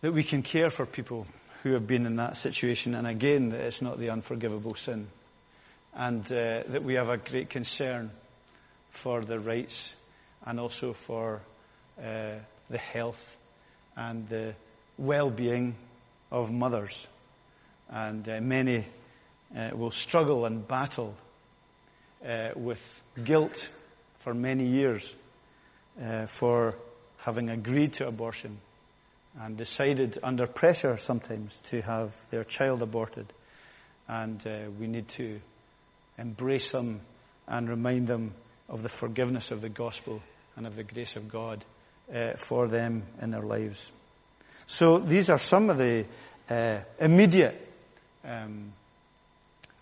that 0.00 0.12
we 0.12 0.22
can 0.22 0.42
care 0.42 0.70
for 0.70 0.86
people 0.86 1.26
who 1.62 1.72
have 1.72 1.86
been 1.86 2.06
in 2.06 2.16
that 2.16 2.36
situation, 2.36 2.94
and 2.94 3.06
again, 3.06 3.50
that 3.50 3.60
it's 3.60 3.82
not 3.82 3.98
the 3.98 4.08
unforgivable 4.08 4.74
sin, 4.74 5.08
and 5.94 6.24
uh, 6.26 6.62
that 6.68 6.82
we 6.82 6.94
have 6.94 7.08
a 7.08 7.18
great 7.18 7.50
concern 7.50 8.10
for 8.90 9.22
the 9.22 9.38
rights 9.38 9.92
and 10.46 10.58
also 10.58 10.92
for 10.92 11.40
uh, 11.98 12.32
the 12.70 12.78
health 12.78 13.36
and 13.96 14.28
the 14.28 14.54
well-being 14.96 15.74
of 16.30 16.52
mothers. 16.52 17.06
And 17.88 18.28
uh, 18.28 18.40
many 18.40 18.86
uh, 19.56 19.70
will 19.72 19.90
struggle 19.90 20.46
and 20.46 20.66
battle 20.66 21.16
uh, 22.26 22.50
with 22.54 23.02
guilt 23.22 23.68
for 24.18 24.34
many 24.34 24.66
years 24.66 25.14
uh, 26.02 26.26
for 26.26 26.76
having 27.18 27.50
agreed 27.50 27.94
to 27.94 28.06
abortion 28.06 28.58
and 29.38 29.56
decided 29.56 30.18
under 30.22 30.46
pressure 30.46 30.96
sometimes 30.96 31.60
to 31.70 31.82
have 31.82 32.14
their 32.30 32.44
child 32.44 32.82
aborted. 32.82 33.26
And 34.08 34.44
uh, 34.46 34.70
we 34.78 34.86
need 34.86 35.08
to 35.10 35.40
embrace 36.18 36.72
them 36.72 37.00
and 37.46 37.68
remind 37.68 38.08
them 38.08 38.34
of 38.68 38.82
the 38.82 38.88
forgiveness 38.88 39.50
of 39.50 39.60
the 39.60 39.68
gospel 39.68 40.22
and 40.56 40.66
of 40.66 40.76
the 40.76 40.84
grace 40.84 41.16
of 41.16 41.28
God 41.28 41.64
uh, 42.14 42.32
for 42.36 42.68
them 42.68 43.04
in 43.20 43.30
their 43.30 43.42
lives. 43.42 43.92
So 44.70 45.00
these 45.00 45.30
are 45.30 45.37
some 45.37 45.68
of 45.68 45.78
the 45.78 46.06
uh, 46.48 46.78
immediate 47.00 47.61
um, 48.24 48.72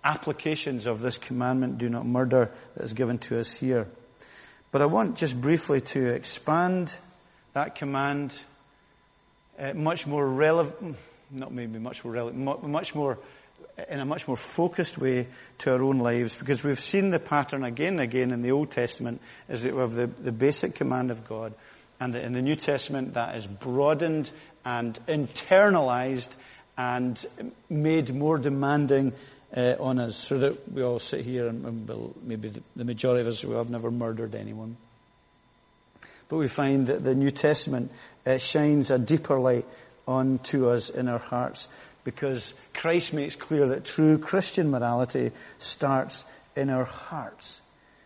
applications 0.02 0.86
of 0.86 1.02
this 1.02 1.18
commandment, 1.18 1.76
do 1.76 1.90
not 1.90 2.06
murder, 2.06 2.50
that 2.74 2.84
is 2.84 2.94
given 2.94 3.18
to 3.18 3.38
us 3.38 3.54
here. 3.54 3.86
But 4.72 4.80
I 4.80 4.86
want 4.86 5.18
just 5.18 5.38
briefly 5.38 5.82
to 5.92 6.06
expand 6.14 6.96
that 7.52 7.74
command 7.74 8.34
uh, 9.58 9.74
much 9.74 10.06
more 10.06 10.26
relevant, 10.26 10.96
not 11.30 11.52
maybe 11.52 11.78
much 11.78 12.02
more 12.02 12.14
relevant, 12.14 12.66
much 12.66 12.94
more, 12.94 13.18
in 13.90 14.00
a 14.00 14.06
much 14.06 14.26
more 14.26 14.38
focused 14.38 14.96
way 14.96 15.26
to 15.58 15.74
our 15.74 15.82
own 15.82 15.98
lives 15.98 16.34
because 16.34 16.64
we've 16.64 16.80
seen 16.80 17.10
the 17.10 17.20
pattern 17.20 17.62
again 17.62 17.92
and 17.92 18.00
again 18.00 18.30
in 18.30 18.40
the 18.40 18.52
Old 18.52 18.70
Testament 18.70 19.20
is 19.50 19.64
that 19.64 19.74
we 19.74 19.80
have 19.80 19.92
the, 19.92 20.06
the 20.06 20.32
basic 20.32 20.74
command 20.74 21.10
of 21.10 21.28
God 21.28 21.52
and 22.00 22.14
in 22.14 22.32
the 22.32 22.42
New 22.42 22.56
Testament 22.56 23.14
that 23.14 23.36
is 23.36 23.46
broadened 23.46 24.30
and 24.64 24.98
internalized 25.06 26.34
and 26.76 27.24
made 27.68 28.14
more 28.14 28.38
demanding 28.38 29.12
uh, 29.56 29.74
on 29.80 29.98
us 29.98 30.16
so 30.16 30.38
that 30.38 30.72
we 30.72 30.82
all 30.82 30.98
sit 30.98 31.24
here 31.24 31.48
and, 31.48 31.64
and 31.64 32.14
maybe 32.22 32.52
the, 32.76 32.84
majority 32.84 33.22
of 33.22 33.26
us 33.26 33.40
who 33.40 33.52
have 33.52 33.70
never 33.70 33.90
murdered 33.90 34.34
anyone. 34.34 34.76
But 36.28 36.36
we 36.36 36.48
find 36.48 36.86
that 36.88 37.02
the 37.02 37.14
New 37.14 37.30
Testament 37.30 37.90
uh, 38.26 38.38
shines 38.38 38.90
a 38.90 38.98
deeper 38.98 39.40
light 39.40 39.64
onto 40.06 40.68
us 40.68 40.90
in 40.90 41.08
our 41.08 41.18
hearts 41.18 41.68
because 42.04 42.54
Christ 42.74 43.14
makes 43.14 43.36
clear 43.36 43.68
that 43.68 43.84
true 43.84 44.18
Christian 44.18 44.70
morality 44.70 45.32
starts 45.58 46.24
in 46.54 46.70
our 46.70 46.84
hearts. 46.84 47.62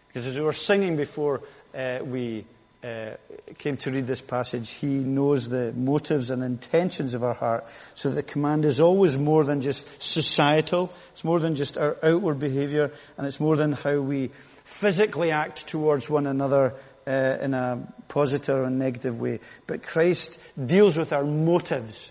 Because 0.09 0.27
as 0.27 0.35
we 0.35 0.41
were 0.41 0.53
singing 0.53 0.97
before 0.97 1.43
uh, 1.75 1.99
we 2.05 2.45
uh, 2.83 3.11
came 3.59 3.77
to 3.77 3.91
read 3.91 4.07
this 4.07 4.21
passage, 4.21 4.71
he 4.71 4.87
knows 4.87 5.49
the 5.49 5.73
motives 5.73 6.31
and 6.31 6.43
intentions 6.43 7.15
of 7.15 7.23
our 7.23 7.35
heart. 7.35 7.65
So 7.95 8.11
the 8.11 8.23
command 8.23 8.65
is 8.65 8.81
always 8.81 9.19
more 9.19 9.45
than 9.45 9.61
just 9.61 10.03
societal. 10.03 10.93
It's 11.13 11.25
more 11.25 11.39
than 11.39 11.55
just 11.55 11.79
our 11.79 11.97
outward 12.03 12.41
behavior, 12.41 12.91
and 13.17 13.27
it's 13.27 13.39
more 13.39 13.57
than 13.57 13.73
how 13.73 14.01
we 14.01 14.31
physically 14.65 15.31
act 15.31 15.69
towards 15.69 16.11
one 16.11 16.27
another 16.27 16.75
uh, 17.07 17.39
in 17.41 17.55
a 17.55 17.87
positive 18.09 18.59
or 18.59 18.71
negative 18.71 19.21
way. 19.21 19.41
But 19.67 19.83
Christ 19.83 20.43
deals 20.59 20.97
with 20.97 21.13
our 21.13 21.25
motives, 21.25 22.11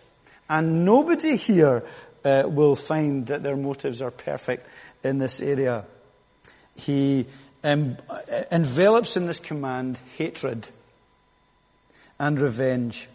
and 0.49 0.85
nobody 0.85 1.35
here 1.35 1.83
uh, 2.23 2.43
will 2.47 2.75
find 2.75 3.27
that 3.27 3.43
their 3.43 3.57
motives 3.57 4.01
are 4.01 4.11
perfect 4.11 4.67
in 5.03 5.17
this 5.17 5.41
area. 5.41 5.85
He 6.75 7.25
envelops 7.63 9.17
in 9.17 9.25
this 9.25 9.39
command 9.39 9.99
hatred 10.17 10.69
and 12.19 12.39
revenge. 12.39 13.07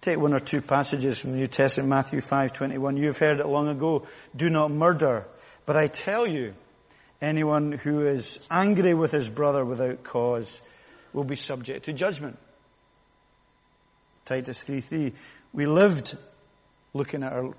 Take 0.00 0.18
one 0.18 0.32
or 0.32 0.40
two 0.40 0.62
passages 0.62 1.20
from 1.20 1.32
the 1.32 1.38
New 1.38 1.46
Testament, 1.46 1.88
Matthew 1.88 2.20
5:21. 2.20 2.96
You've 2.96 3.18
heard 3.18 3.40
it 3.40 3.46
long 3.46 3.68
ago, 3.68 4.06
do 4.34 4.48
not 4.48 4.70
murder. 4.70 5.26
But 5.66 5.76
I 5.76 5.88
tell 5.88 6.26
you, 6.26 6.54
anyone 7.20 7.72
who 7.72 8.06
is 8.06 8.42
angry 8.50 8.94
with 8.94 9.10
his 9.10 9.28
brother 9.28 9.64
without 9.64 10.02
cause 10.02 10.62
will 11.12 11.24
be 11.24 11.36
subject 11.36 11.84
to 11.84 11.92
judgment. 11.92 12.38
Titus 14.24 14.62
3:3. 14.62 15.12
We 15.52 15.66
lived 15.66 16.16
looking 16.94 17.22
at 17.22 17.32
our 17.32 17.54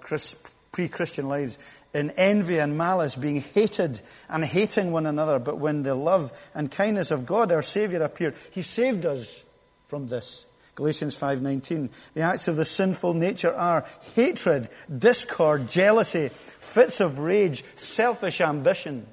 pre-Christian 0.72 1.28
lives 1.28 1.60
in 1.94 2.12
envy 2.12 2.58
and 2.58 2.78
malice, 2.78 3.16
being 3.16 3.42
hated 3.42 4.00
and 4.30 4.46
hating 4.46 4.92
one 4.92 5.06
another. 5.06 5.40
But 5.40 5.58
when 5.58 5.84
the 5.84 5.96
love 5.96 6.32
and 6.54 6.72
kindness 6.72 7.12
of 7.12 7.26
God, 7.26 7.52
our 7.52 7.62
Savior, 7.62 8.04
appeared, 8.04 8.36
He 8.52 8.62
saved 8.62 9.06
us 9.06 9.44
from 9.88 10.08
this. 10.08 10.46
Galatians 10.76 11.18
5:19. 11.18 11.90
The 12.14 12.22
acts 12.22 12.48
of 12.48 12.56
the 12.56 12.66
sinful 12.66 13.14
nature 13.14 13.54
are 13.54 13.86
hatred, 14.16 14.70
discord, 14.96 15.70
jealousy, 15.70 16.30
fits 16.30 17.02
of 17.02 17.20
rage, 17.20 17.64
selfish 17.76 18.40
ambition. 18.40 19.06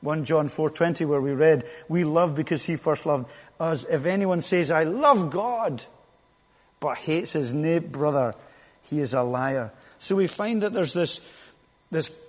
1 0.00 0.24
John 0.24 0.48
4:20 0.48 1.04
where 1.04 1.20
we 1.20 1.32
read, 1.32 1.64
"We 1.88 2.04
love 2.04 2.34
because 2.34 2.62
he 2.62 2.76
first 2.76 3.04
loved 3.04 3.30
us. 3.60 3.84
If 3.84 4.06
anyone 4.06 4.40
says 4.40 4.70
I 4.70 4.84
love 4.84 5.30
God 5.30 5.82
but 6.80 6.98
hates 6.98 7.32
his 7.32 7.52
neighbor 7.52 7.88
brother, 7.88 8.34
he 8.82 9.00
is 9.00 9.12
a 9.12 9.22
liar." 9.22 9.72
So 9.98 10.16
we 10.16 10.28
find 10.28 10.62
that 10.62 10.72
there's 10.72 10.92
this 10.92 11.20
this 11.90 12.24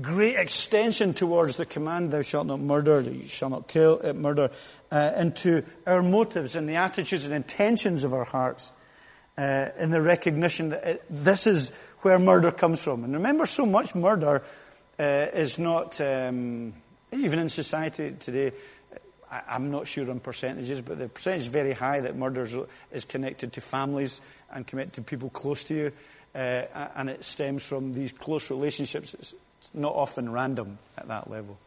great 0.00 0.36
extension 0.36 1.14
towards 1.14 1.56
the 1.56 1.66
command, 1.66 2.12
thou 2.12 2.22
shalt 2.22 2.46
not 2.46 2.60
murder, 2.60 3.00
you 3.00 3.26
shall 3.26 3.50
not 3.50 3.68
kill, 3.68 4.00
uh, 4.02 4.12
murder, 4.12 4.50
uh, 4.92 5.12
into 5.16 5.64
our 5.86 6.02
motives 6.02 6.54
and 6.54 6.68
the 6.68 6.76
attitudes 6.76 7.24
and 7.24 7.34
intentions 7.34 8.04
of 8.04 8.14
our 8.14 8.24
hearts, 8.24 8.72
uh, 9.38 9.70
in 9.78 9.90
the 9.90 10.02
recognition 10.02 10.70
that 10.70 10.84
it, 10.86 11.04
this 11.08 11.46
is 11.46 11.76
where 12.00 12.18
murder 12.18 12.52
comes 12.52 12.80
from. 12.80 13.04
And 13.04 13.14
remember, 13.14 13.46
so 13.46 13.66
much 13.66 13.94
murder 13.94 14.42
uh, 14.98 15.02
is 15.02 15.58
not, 15.58 16.00
um, 16.00 16.74
even 17.12 17.38
in 17.38 17.48
society 17.48 18.14
today, 18.18 18.52
I, 19.30 19.56
am 19.56 19.70
not 19.70 19.86
sure 19.86 20.10
on 20.10 20.20
percentages, 20.20 20.80
but 20.80 20.98
the 20.98 21.08
percentage 21.08 21.42
is 21.42 21.46
very 21.46 21.72
high 21.72 22.00
that 22.00 22.16
murder 22.16 22.46
is 22.90 23.04
connected 23.04 23.52
to 23.54 23.60
families 23.60 24.20
and 24.52 24.66
connected 24.66 24.94
to 24.94 25.02
people 25.02 25.30
close 25.30 25.64
to 25.64 25.74
you. 25.74 25.92
Uh, 26.34 26.62
and 26.94 27.10
it 27.10 27.24
stems 27.24 27.64
from 27.64 27.92
these 27.92 28.12
close 28.12 28.50
relationships. 28.50 29.14
It's, 29.14 29.34
not 29.74 29.94
often 29.94 30.32
random 30.32 30.78
at 30.96 31.08
that 31.08 31.30
level. 31.30 31.58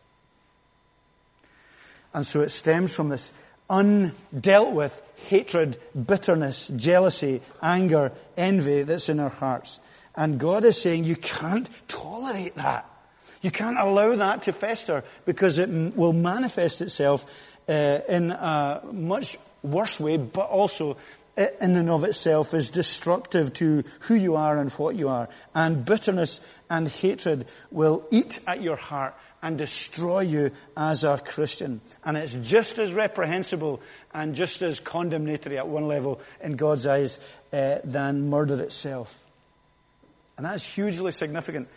And 2.13 2.25
so 2.25 2.41
it 2.41 2.49
stems 2.49 2.95
from 2.95 3.09
this 3.09 3.31
undealt 3.69 4.73
with 4.73 5.01
hatred, 5.27 5.77
bitterness, 5.93 6.67
jealousy, 6.75 7.41
anger, 7.61 8.11
envy 8.35 8.83
that's 8.83 9.09
in 9.09 9.19
our 9.19 9.29
hearts. 9.29 9.79
And 10.15 10.39
God 10.39 10.63
is 10.63 10.79
saying 10.79 11.05
you 11.05 11.15
can't 11.15 11.69
tolerate 11.87 12.55
that. 12.55 12.89
You 13.41 13.51
can't 13.51 13.77
allow 13.77 14.15
that 14.15 14.43
to 14.43 14.53
fester 14.53 15.03
because 15.25 15.57
it 15.57 15.69
will 15.69 16.13
manifest 16.13 16.81
itself 16.81 17.25
uh, 17.67 17.99
in 18.07 18.31
a 18.31 18.81
much 18.91 19.37
worse 19.63 19.99
way, 19.99 20.17
but 20.17 20.49
also 20.49 20.97
in 21.35 21.75
and 21.75 21.89
of 21.89 22.03
itself 22.03 22.53
is 22.53 22.69
destructive 22.69 23.53
to 23.53 23.83
who 24.01 24.15
you 24.15 24.35
are 24.35 24.57
and 24.57 24.71
what 24.73 24.95
you 24.95 25.09
are. 25.09 25.29
And 25.55 25.83
bitterness 25.83 26.39
and 26.69 26.87
hatred 26.87 27.47
will 27.71 28.05
eat 28.11 28.39
at 28.45 28.61
your 28.61 28.75
heart 28.75 29.15
and 29.41 29.57
destroy 29.57 30.21
you 30.21 30.51
as 30.77 31.03
a 31.03 31.17
Christian. 31.17 31.81
And 32.05 32.17
it's 32.17 32.33
just 32.33 32.77
as 32.77 32.93
reprehensible 32.93 33.81
and 34.13 34.35
just 34.35 34.61
as 34.61 34.79
condemnatory 34.79 35.57
at 35.57 35.67
one 35.67 35.87
level 35.87 36.21
in 36.41 36.55
God's 36.55 36.87
eyes 36.87 37.19
uh, 37.51 37.79
than 37.83 38.29
murder 38.29 38.61
itself. 38.61 39.25
And 40.37 40.45
that's 40.45 40.65
hugely 40.65 41.11
significant. 41.11 41.67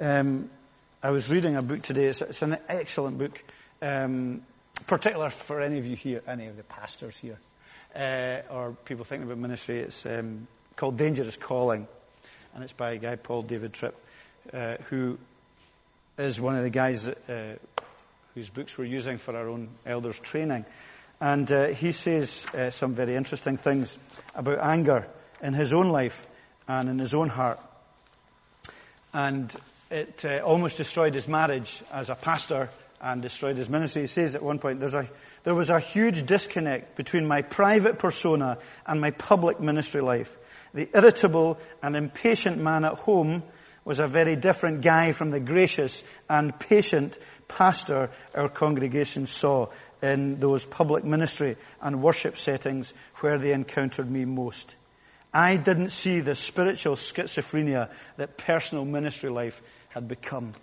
Um, 0.00 0.48
I 1.02 1.10
was 1.10 1.30
reading 1.30 1.56
a 1.56 1.62
book 1.62 1.82
today. 1.82 2.06
It's, 2.06 2.22
it's 2.22 2.42
an 2.42 2.56
excellent 2.68 3.18
book, 3.18 3.42
um, 3.82 4.42
particular 4.86 5.30
for 5.30 5.60
any 5.60 5.78
of 5.78 5.86
you 5.86 5.96
here, 5.96 6.22
any 6.26 6.46
of 6.46 6.56
the 6.56 6.62
pastors 6.62 7.16
here 7.16 7.38
uh, 7.96 8.42
or 8.50 8.76
people 8.84 9.04
thinking 9.04 9.26
about 9.26 9.38
ministry. 9.38 9.80
It's 9.80 10.04
um, 10.06 10.46
called 10.76 10.96
Dangerous 10.96 11.36
Calling, 11.36 11.88
and 12.54 12.62
it's 12.62 12.72
by 12.72 12.92
a 12.92 12.98
guy, 12.98 13.16
Paul 13.16 13.42
David 13.42 13.72
Tripp, 13.72 13.96
uh, 14.52 14.76
who 14.88 15.18
is 16.18 16.40
one 16.40 16.56
of 16.56 16.62
the 16.62 16.70
guys 16.70 17.06
uh, 17.06 17.56
whose 18.34 18.50
books 18.50 18.76
we're 18.76 18.84
using 18.84 19.18
for 19.18 19.36
our 19.36 19.48
own 19.48 19.68
elders 19.84 20.18
training. 20.18 20.64
And 21.20 21.50
uh, 21.50 21.68
he 21.68 21.92
says 21.92 22.46
uh, 22.54 22.70
some 22.70 22.94
very 22.94 23.16
interesting 23.16 23.56
things 23.56 23.98
about 24.34 24.58
anger 24.58 25.06
in 25.42 25.54
his 25.54 25.72
own 25.72 25.88
life 25.88 26.26
and 26.68 26.90
in 26.90 26.98
his 26.98 27.14
own 27.14 27.30
heart. 27.30 27.60
And 29.14 29.50
it 29.90 30.24
almost 30.42 30.76
destroyed 30.76 31.14
his 31.14 31.26
marriage 31.26 31.82
as 31.90 32.10
a 32.10 32.14
pastor 32.14 32.68
and 33.00 33.22
destroyed 33.22 33.56
his 33.56 33.68
ministry. 33.68 34.02
He 34.02 34.06
says 34.08 34.34
at 34.34 34.42
one 34.42 34.58
point, 34.58 34.82
a, 34.82 35.08
there 35.44 35.54
was 35.54 35.70
a 35.70 35.80
huge 35.80 36.26
disconnect 36.26 36.96
between 36.96 37.26
my 37.26 37.42
private 37.42 37.98
persona 37.98 38.58
and 38.86 39.00
my 39.00 39.10
public 39.10 39.60
ministry 39.60 40.00
life. 40.00 40.36
The 40.74 40.88
irritable 40.94 41.58
and 41.82 41.96
impatient 41.96 42.58
man 42.58 42.84
at 42.84 42.94
home 42.94 43.42
was 43.84 43.98
a 43.98 44.08
very 44.08 44.36
different 44.36 44.82
guy 44.82 45.12
from 45.12 45.30
the 45.30 45.40
gracious 45.40 46.02
and 46.28 46.58
patient 46.58 47.16
pastor 47.48 48.10
our 48.34 48.48
congregation 48.48 49.26
saw 49.26 49.68
in 50.02 50.40
those 50.40 50.66
public 50.66 51.04
ministry 51.04 51.56
and 51.80 52.02
worship 52.02 52.36
settings 52.36 52.92
where 53.20 53.38
they 53.38 53.52
encountered 53.52 54.10
me 54.10 54.24
most. 54.24 54.74
I 55.32 55.56
didn't 55.56 55.90
see 55.90 56.20
the 56.20 56.34
spiritual 56.34 56.94
schizophrenia 56.94 57.90
that 58.16 58.38
personal 58.38 58.84
ministry 58.84 59.30
life 59.30 59.60
had 59.90 60.08
become. 60.08 60.54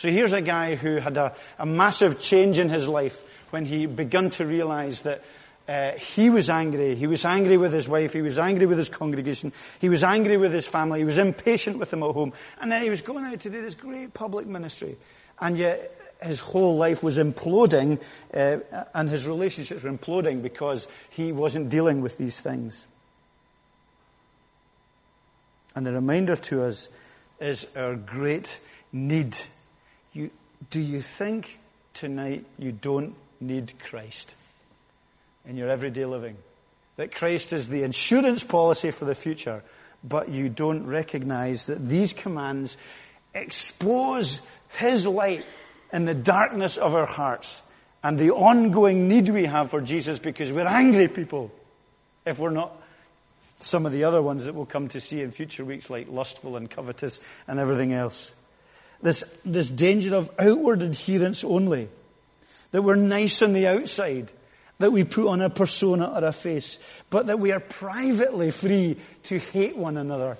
So 0.00 0.08
here's 0.08 0.32
a 0.32 0.40
guy 0.40 0.76
who 0.76 0.96
had 0.96 1.18
a, 1.18 1.36
a 1.58 1.66
massive 1.66 2.18
change 2.18 2.58
in 2.58 2.70
his 2.70 2.88
life 2.88 3.22
when 3.50 3.66
he 3.66 3.84
began 3.84 4.30
to 4.30 4.46
realize 4.46 5.02
that 5.02 5.22
uh, 5.68 5.92
he 5.92 6.30
was 6.30 6.48
angry. 6.48 6.94
He 6.94 7.06
was 7.06 7.26
angry 7.26 7.58
with 7.58 7.74
his 7.74 7.86
wife. 7.86 8.14
He 8.14 8.22
was 8.22 8.38
angry 8.38 8.64
with 8.64 8.78
his 8.78 8.88
congregation. 8.88 9.52
He 9.78 9.90
was 9.90 10.02
angry 10.02 10.38
with 10.38 10.54
his 10.54 10.66
family. 10.66 11.00
He 11.00 11.04
was 11.04 11.18
impatient 11.18 11.78
with 11.78 11.90
them 11.90 12.02
at 12.02 12.12
home. 12.12 12.32
And 12.62 12.72
then 12.72 12.80
he 12.80 12.88
was 12.88 13.02
going 13.02 13.26
out 13.26 13.40
to 13.40 13.50
do 13.50 13.60
this 13.60 13.74
great 13.74 14.14
public 14.14 14.46
ministry. 14.46 14.96
And 15.38 15.58
yet 15.58 15.94
his 16.22 16.40
whole 16.40 16.78
life 16.78 17.02
was 17.02 17.18
imploding 17.18 18.00
uh, 18.32 18.60
and 18.94 19.10
his 19.10 19.26
relationships 19.28 19.82
were 19.82 19.92
imploding 19.92 20.40
because 20.40 20.88
he 21.10 21.30
wasn't 21.30 21.68
dealing 21.68 22.00
with 22.00 22.16
these 22.16 22.40
things. 22.40 22.86
And 25.76 25.86
the 25.86 25.92
reminder 25.92 26.36
to 26.36 26.62
us 26.62 26.88
is 27.38 27.66
our 27.76 27.96
great 27.96 28.58
need 28.94 29.36
you, 30.12 30.30
do 30.70 30.80
you 30.80 31.02
think 31.02 31.58
tonight 31.94 32.44
you 32.58 32.72
don't 32.72 33.14
need 33.40 33.72
Christ 33.78 34.34
in 35.46 35.56
your 35.56 35.68
everyday 35.68 36.04
living? 36.04 36.36
That 36.96 37.14
Christ 37.14 37.52
is 37.52 37.68
the 37.68 37.82
insurance 37.82 38.44
policy 38.44 38.90
for 38.90 39.04
the 39.04 39.14
future, 39.14 39.62
but 40.04 40.28
you 40.28 40.48
don't 40.48 40.86
recognize 40.86 41.66
that 41.66 41.88
these 41.88 42.12
commands 42.12 42.76
expose 43.34 44.46
His 44.78 45.06
light 45.06 45.44
in 45.92 46.04
the 46.04 46.14
darkness 46.14 46.76
of 46.76 46.94
our 46.94 47.06
hearts 47.06 47.62
and 48.02 48.18
the 48.18 48.30
ongoing 48.30 49.08
need 49.08 49.28
we 49.28 49.44
have 49.44 49.70
for 49.70 49.80
Jesus 49.80 50.18
because 50.18 50.52
we're 50.52 50.66
angry 50.66 51.08
people 51.08 51.50
if 52.24 52.38
we're 52.38 52.50
not 52.50 52.76
some 53.56 53.84
of 53.84 53.92
the 53.92 54.04
other 54.04 54.22
ones 54.22 54.46
that 54.46 54.54
we'll 54.54 54.66
come 54.66 54.88
to 54.88 55.00
see 55.00 55.20
in 55.20 55.30
future 55.30 55.64
weeks 55.64 55.90
like 55.90 56.08
lustful 56.08 56.56
and 56.56 56.70
covetous 56.70 57.20
and 57.46 57.58
everything 57.58 57.92
else. 57.92 58.34
This, 59.02 59.24
this 59.44 59.68
danger 59.68 60.14
of 60.14 60.30
outward 60.38 60.82
adherence 60.82 61.44
only. 61.44 61.88
That 62.72 62.82
we're 62.82 62.96
nice 62.96 63.42
on 63.42 63.52
the 63.52 63.66
outside. 63.66 64.30
That 64.78 64.92
we 64.92 65.04
put 65.04 65.28
on 65.28 65.42
a 65.42 65.50
persona 65.50 66.12
or 66.14 66.24
a 66.24 66.32
face. 66.32 66.78
But 67.08 67.26
that 67.26 67.38
we 67.38 67.52
are 67.52 67.60
privately 67.60 68.50
free 68.50 68.96
to 69.24 69.38
hate 69.38 69.76
one 69.76 69.96
another. 69.96 70.38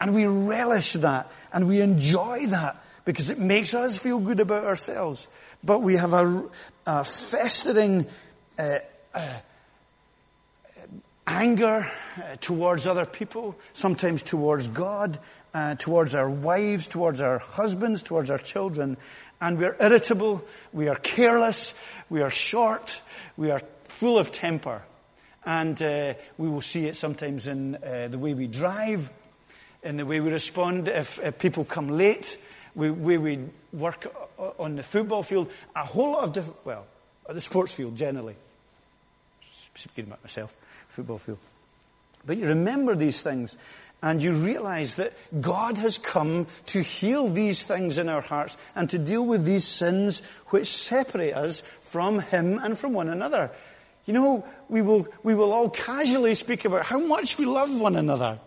And 0.00 0.14
we 0.14 0.26
relish 0.26 0.94
that. 0.94 1.30
And 1.52 1.68
we 1.68 1.80
enjoy 1.80 2.46
that. 2.46 2.82
Because 3.04 3.30
it 3.30 3.38
makes 3.38 3.74
us 3.74 3.98
feel 3.98 4.20
good 4.20 4.40
about 4.40 4.64
ourselves. 4.64 5.28
But 5.62 5.80
we 5.80 5.96
have 5.96 6.12
a, 6.14 6.44
a 6.86 7.04
festering, 7.04 8.06
uh, 8.58 8.78
uh, 9.14 9.40
anger 11.26 11.90
uh, 12.16 12.36
towards 12.40 12.86
other 12.86 13.06
people, 13.06 13.56
sometimes 13.72 14.22
towards 14.22 14.68
God, 14.68 15.18
uh, 15.54 15.74
towards 15.76 16.14
our 16.14 16.30
wives, 16.30 16.86
towards 16.86 17.20
our 17.20 17.38
husbands, 17.38 18.02
towards 18.02 18.30
our 18.30 18.38
children, 18.38 18.96
and 19.40 19.58
we're 19.58 19.76
irritable, 19.80 20.44
we 20.72 20.88
are 20.88 20.96
careless, 20.96 21.74
we 22.08 22.20
are 22.20 22.30
short, 22.30 23.00
we 23.36 23.50
are 23.50 23.62
full 23.88 24.18
of 24.18 24.32
temper. 24.32 24.82
And 25.44 25.80
uh, 25.80 26.14
we 26.36 26.48
will 26.48 26.60
see 26.60 26.86
it 26.86 26.96
sometimes 26.96 27.46
in 27.46 27.76
uh, 27.76 28.08
the 28.10 28.18
way 28.18 28.34
we 28.34 28.46
drive, 28.46 29.10
in 29.82 29.96
the 29.96 30.04
way 30.04 30.20
we 30.20 30.30
respond 30.30 30.88
if, 30.88 31.18
if 31.18 31.38
people 31.38 31.64
come 31.64 31.88
late, 31.88 32.36
the 32.76 32.92
way 32.92 33.16
we 33.16 33.38
work 33.72 34.14
on 34.58 34.76
the 34.76 34.82
football 34.82 35.22
field, 35.22 35.50
a 35.74 35.84
whole 35.84 36.12
lot 36.12 36.24
of 36.24 36.32
different, 36.34 36.64
well, 36.66 36.86
the 37.28 37.40
sports 37.40 37.72
field 37.72 37.96
generally. 37.96 38.36
Speaking 39.74 40.04
about 40.04 40.22
myself, 40.22 40.54
football 40.88 41.18
field. 41.18 41.38
But 42.26 42.36
you 42.36 42.46
remember 42.48 42.94
these 42.94 43.22
things 43.22 43.56
and 44.02 44.22
you 44.22 44.32
realize 44.32 44.94
that 44.94 45.12
God 45.40 45.76
has 45.78 45.98
come 45.98 46.46
to 46.66 46.82
heal 46.82 47.28
these 47.28 47.62
things 47.62 47.98
in 47.98 48.08
our 48.08 48.22
hearts 48.22 48.56
and 48.74 48.88
to 48.90 48.98
deal 48.98 49.24
with 49.24 49.44
these 49.44 49.66
sins 49.66 50.22
which 50.48 50.66
separate 50.66 51.34
us 51.34 51.60
from 51.60 52.20
Him 52.20 52.58
and 52.58 52.78
from 52.78 52.92
one 52.92 53.08
another. 53.08 53.50
You 54.06 54.14
know, 54.14 54.44
we 54.68 54.82
will, 54.82 55.06
we 55.22 55.34
will 55.34 55.52
all 55.52 55.68
casually 55.68 56.34
speak 56.34 56.64
about 56.64 56.86
how 56.86 56.98
much 56.98 57.38
we 57.38 57.44
love 57.44 57.78
one 57.78 57.96
another 57.96 58.40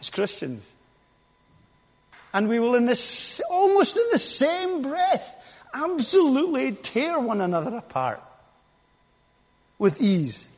as 0.00 0.10
Christians. 0.10 0.74
And 2.32 2.48
we 2.48 2.58
will 2.58 2.74
in 2.74 2.84
this, 2.84 3.40
almost 3.48 3.96
in 3.96 4.04
the 4.12 4.18
same 4.18 4.82
breath, 4.82 5.36
absolutely 5.72 6.72
tear 6.72 7.18
one 7.20 7.40
another 7.40 7.76
apart 7.76 8.22
with 9.78 10.00
ease. 10.00 10.52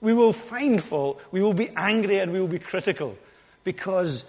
We 0.00 0.12
will 0.12 0.32
find 0.32 0.82
fault. 0.82 1.20
We 1.30 1.42
will 1.42 1.54
be 1.54 1.70
angry 1.76 2.18
and 2.18 2.32
we 2.32 2.40
will 2.40 2.48
be 2.48 2.58
critical 2.58 3.16
because 3.64 4.24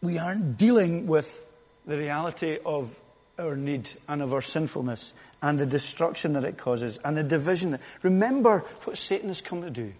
we 0.00 0.18
aren't 0.18 0.56
dealing 0.56 1.06
with 1.06 1.44
the 1.86 1.98
reality 1.98 2.58
of 2.64 2.98
our 3.38 3.56
need 3.56 3.88
and 4.08 4.22
of 4.22 4.32
our 4.32 4.42
sinfulness 4.42 5.12
and 5.42 5.58
the 5.58 5.66
destruction 5.66 6.34
that 6.34 6.44
it 6.44 6.58
causes 6.58 6.98
and 7.04 7.16
the 7.16 7.22
division. 7.22 7.72
That 7.72 7.80
remember 8.02 8.64
what 8.84 8.96
Satan 8.96 9.28
has 9.28 9.40
come 9.40 9.62
to 9.62 9.70
do. 9.70 9.92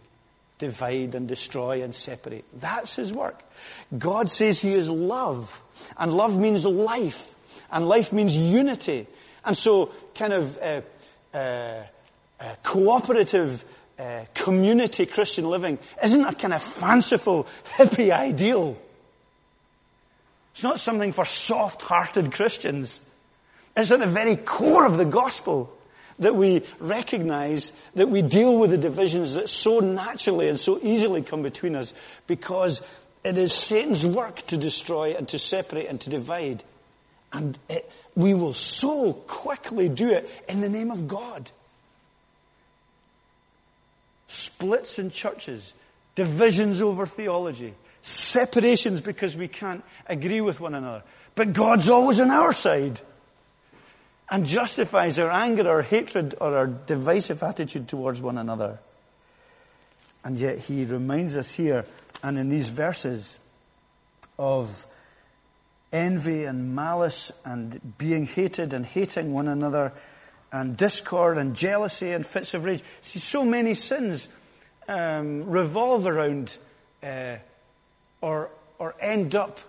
Divide 0.59 1.14
and 1.14 1.29
destroy 1.29 1.83
and 1.83 1.95
separate. 1.95 2.45
That's 2.61 2.97
his 2.97 3.12
work. 3.12 3.41
God 3.97 4.29
says 4.29 4.61
he 4.61 4.73
is 4.73 4.91
love. 4.91 5.62
And 5.97 6.12
love 6.12 6.37
means 6.37 6.64
life. 6.64 7.37
And 7.71 7.88
life 7.88 8.12
means 8.12 8.37
unity. 8.37 9.07
And 9.45 9.57
so 9.57 9.93
kind 10.17 10.33
of 10.33 10.59
uh, 10.59 10.81
uh, 11.33 11.85
uh, 12.41 12.55
cooperative 12.64 13.64
uh, 13.99 14.25
community 14.35 15.07
Christian 15.07 15.49
living 15.49 15.79
isn't 16.03 16.25
a 16.25 16.35
kind 16.35 16.55
of 16.55 16.63
fanciful 16.63 17.47
hippie 17.77 18.11
ideal. 18.11 18.77
It's 20.53 20.63
not 20.63 20.81
something 20.81 21.13
for 21.13 21.25
soft-hearted 21.25 22.33
Christians. 22.33 23.09
It's 23.77 23.91
at 23.91 24.01
the 24.01 24.07
very 24.07 24.37
core 24.37 24.87
of 24.87 24.97
the 24.97 25.05
gospel 25.05 25.73
that 26.19 26.35
we 26.35 26.63
recognize 26.81 27.73
that 27.95 28.09
we 28.09 28.23
deal 28.23 28.59
with 28.59 28.71
the 28.71 28.79
divisions 28.79 29.35
that 29.35 29.49
so 29.49 29.79
naturally 29.79 30.49
and 30.49 30.59
so 30.59 30.79
easily 30.83 31.23
come 31.23 31.43
between 31.43 31.77
us 31.77 31.95
because 32.27 32.83
it 33.25 33.39
is 33.39 33.53
Satan's 33.53 34.07
work 34.07 34.37
to 34.49 34.57
destroy 34.57 35.15
and 35.17 35.29
to 35.29 35.39
separate 35.39 35.87
and 35.87 36.01
to 36.01 36.11
divide. 36.11 36.63
And 37.33 37.59
it, 37.69 37.89
we 38.15 38.35
will 38.35 38.55
so 38.55 39.13
quickly 39.13 39.89
do 39.89 40.11
it 40.11 40.29
in 40.49 40.61
the 40.61 40.69
name 40.69 40.91
of 40.91 41.07
God. 41.07 41.51
Splits 44.29 44.99
in 44.99 45.11
churches, 45.11 45.75
divisions 46.14 46.81
over 46.81 47.07
theology, 47.07 47.75
separations 48.03 49.01
because 49.01 49.37
we 49.37 49.49
can't 49.49 49.83
agree 50.07 50.41
with 50.41 50.61
one 50.61 50.75
another. 50.75 51.03
But 51.35 51.53
God's 51.53 51.88
always 51.88 52.21
on 52.21 52.31
our 52.31 52.53
side 52.53 53.01
and 54.31 54.47
justifies 54.47 55.19
our 55.19 55.31
anger, 55.31 55.69
our 55.69 55.83
hatred, 55.83 56.35
or 56.41 56.57
our 56.57 56.67
divisive 56.67 57.43
attitude 57.43 57.88
towards 57.88 58.21
one 58.21 58.38
another. 58.38 58.79
And 60.25 60.38
yet 60.38 60.59
he 60.59 60.85
reminds 60.85 61.37
us 61.37 61.51
here 61.51 61.87
and 62.23 62.38
in 62.38 62.49
these 62.49 62.69
verses 62.69 63.38
of 64.38 64.85
envy 65.93 66.45
and 66.45 66.75
malice 66.75 67.33
and 67.45 67.97
being 67.97 68.27
hated 68.27 68.73
and 68.73 68.85
hating 68.85 69.33
one 69.33 69.49
another 69.49 69.93
and 70.53 70.77
discord 70.77 71.39
and 71.39 71.55
jealousy 71.55 72.13
and 72.13 72.27
fits 72.27 72.55
of 72.55 72.65
rage. 72.65 72.83
See, 73.01 73.19
so 73.19 73.45
many 73.45 73.75
sins 73.75 74.29
um, 74.89 75.49
revolve 75.49 76.07
around 76.07 76.57
uh, 77.03 77.37
or, 78.21 78.51
or 78.79 78.95
end 79.01 79.35
up 79.35 79.61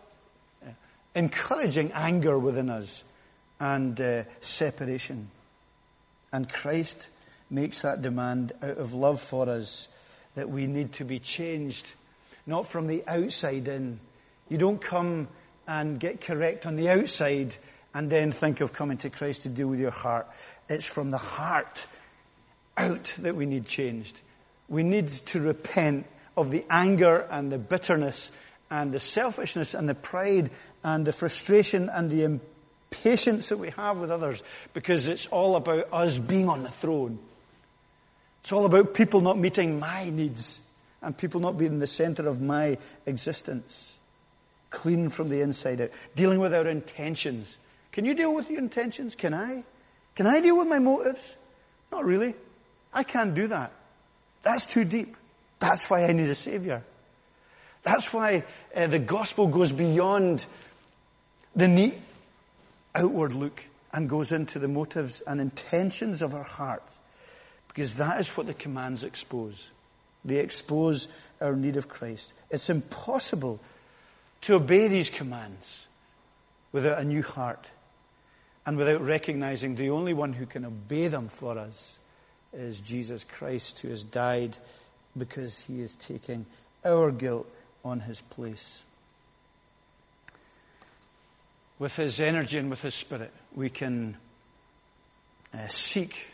uh, 0.66 0.70
encouraging 1.16 1.92
anger 1.94 2.40
within 2.40 2.70
us 2.70 3.04
and 3.60 4.00
uh, 4.00 4.24
separation. 4.40 5.30
And 6.32 6.50
Christ 6.50 7.10
makes 7.50 7.82
that 7.82 8.02
demand 8.02 8.54
out 8.62 8.78
of 8.78 8.94
love 8.94 9.20
for 9.20 9.50
us 9.50 9.88
that 10.36 10.50
we 10.50 10.68
need 10.68 10.94
to 10.94 11.04
be 11.04 11.20
changed, 11.20 11.92
not 12.46 12.68
from 12.68 12.88
the 12.88 13.04
outside 13.08 13.68
in. 13.68 14.00
You 14.48 14.58
don't 14.58 14.82
come 14.82 15.28
and 15.68 16.00
get 16.00 16.22
correct 16.22 16.66
on 16.66 16.76
the 16.76 16.90
outside 16.90 17.56
and 17.94 18.10
then 18.10 18.32
think 18.32 18.62
of 18.62 18.74
coming 18.74 18.98
to 18.98 19.10
Christ 19.10 19.44
to 19.44 19.50
deal 19.50 19.68
with 19.68 19.80
your 19.80 19.92
heart. 19.92 20.28
It's 20.70 20.86
from 20.86 21.12
the 21.12 21.18
heart 21.18 21.88
out 22.78 23.16
that 23.20 23.36
we 23.36 23.46
need 23.46 23.66
changed. 23.66 24.22
We 24.70 24.84
need 24.84 25.08
to 25.08 25.42
repent 25.42 26.06
of 26.38 26.52
the 26.52 26.64
anger 26.70 27.28
and 27.30 27.52
the 27.52 27.58
bitterness 27.58 28.32
and 28.72 28.94
the 28.94 29.00
selfishness 29.00 29.74
and 29.74 29.90
the 29.90 29.96
pride 29.96 30.52
and 30.84 31.06
the 31.06 31.12
frustration 31.12 31.90
and 31.90 32.10
the 32.10 32.24
impatience 32.24 33.50
that 33.50 33.58
we 33.58 33.72
have 33.72 33.98
with 33.98 34.12
others 34.12 34.42
because 34.74 35.08
it's 35.08 35.26
all 35.28 35.56
about 35.56 35.88
us 35.92 36.18
being 36.18 36.48
on 36.48 36.64
the 36.64 36.70
throne. 36.70 37.20
It's 38.42 38.52
all 38.52 38.66
about 38.66 38.94
people 38.94 39.22
not 39.22 39.38
meeting 39.38 39.80
my 39.80 40.10
needs 40.10 40.62
and 41.02 41.18
people 41.18 41.42
not 41.42 41.58
being 41.58 41.80
the 41.80 41.88
center 41.88 42.28
of 42.28 42.42
my 42.42 42.78
existence. 43.06 43.98
Clean 44.70 45.10
from 45.10 45.30
the 45.30 45.42
inside 45.42 45.82
out. 45.82 45.90
Dealing 46.16 46.40
with 46.40 46.54
our 46.54 46.68
intentions. 46.68 47.58
Can 47.92 48.06
you 48.06 48.14
deal 48.14 48.34
with 48.34 48.50
your 48.50 48.60
intentions? 48.60 49.16
Can 49.16 49.34
I? 49.34 49.64
Can 50.20 50.28
I 50.28 50.42
deal 50.42 50.58
with 50.58 50.68
my 50.68 50.80
motives? 50.80 51.38
Not 51.94 52.04
really. 52.04 52.36
I 52.94 53.04
can't 53.04 53.34
do 53.34 53.48
that. 53.48 53.72
That's 54.44 54.66
too 54.66 54.84
deep. 54.84 55.16
That's 55.60 55.90
why 55.90 56.04
I 56.04 56.12
need 56.12 56.28
a 56.28 56.36
savior. 56.36 56.84
That's 57.84 58.12
why 58.12 58.44
uh, 58.76 58.88
the 58.88 59.00
gospel 59.00 59.48
goes 59.48 59.72
beyond 59.72 60.46
the 61.56 61.70
neat 61.70 61.94
outward 62.94 63.32
look 63.32 63.64
and 63.94 64.10
goes 64.10 64.34
into 64.34 64.60
the 64.60 64.68
motives 64.68 65.22
and 65.22 65.40
intentions 65.40 66.22
of 66.22 66.36
our 66.36 66.44
heart. 66.44 66.84
Because 67.70 67.94
that 67.94 68.20
is 68.20 68.28
what 68.36 68.48
the 68.48 68.54
commands 68.54 69.06
expose. 69.06 69.70
They 70.26 70.40
expose 70.40 71.08
our 71.40 71.56
need 71.56 71.78
of 71.78 71.88
Christ. 71.88 72.34
It's 72.50 72.70
impossible 72.70 73.62
to 74.42 74.56
obey 74.56 74.90
these 74.90 75.10
commands 75.10 75.88
without 76.74 77.00
a 77.00 77.06
new 77.06 77.24
heart 77.24 77.66
and 78.66 78.78
without 78.78 79.02
recognizing 79.02 79.76
the 79.76 79.90
only 79.90 80.14
one 80.14 80.34
who 80.34 80.46
can 80.46 80.66
obey 80.66 81.08
them 81.08 81.28
for 81.28 81.58
us 81.58 82.00
is 82.54 82.80
Jesus 82.80 83.24
Christ 83.24 83.80
who 83.80 83.90
has 83.90 84.04
died 84.04 84.58
because 85.18 85.60
he 85.66 85.82
is 85.82 85.96
taking 85.96 86.46
our 86.86 87.12
guilt 87.12 87.50
on 87.84 88.00
his 88.00 88.22
place 88.22 88.84
with 91.80 91.96
His 91.96 92.20
energy 92.20 92.58
and 92.58 92.70
with 92.70 92.82
His 92.82 92.94
Spirit, 92.94 93.32
we 93.56 93.70
can 93.70 94.18
uh, 95.54 95.68
seek 95.70 96.28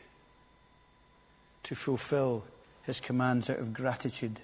to 1.64 1.76
fulfill 1.76 2.44
His 2.84 3.00
commands 3.00 3.50
out 3.50 3.60
of 3.60 3.72
gratitude 3.72 4.40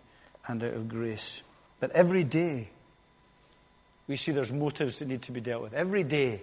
and 0.47 0.63
out 0.63 0.73
of 0.73 0.87
grace. 0.87 1.41
But 1.79 1.91
every 1.91 2.23
day, 2.23 2.69
we 4.07 4.15
see 4.15 4.31
there's 4.31 4.53
motives 4.53 4.99
that 4.99 5.07
need 5.07 5.23
to 5.23 5.31
be 5.31 5.41
dealt 5.41 5.63
with. 5.63 5.73
Every 5.73 6.03
day, 6.03 6.41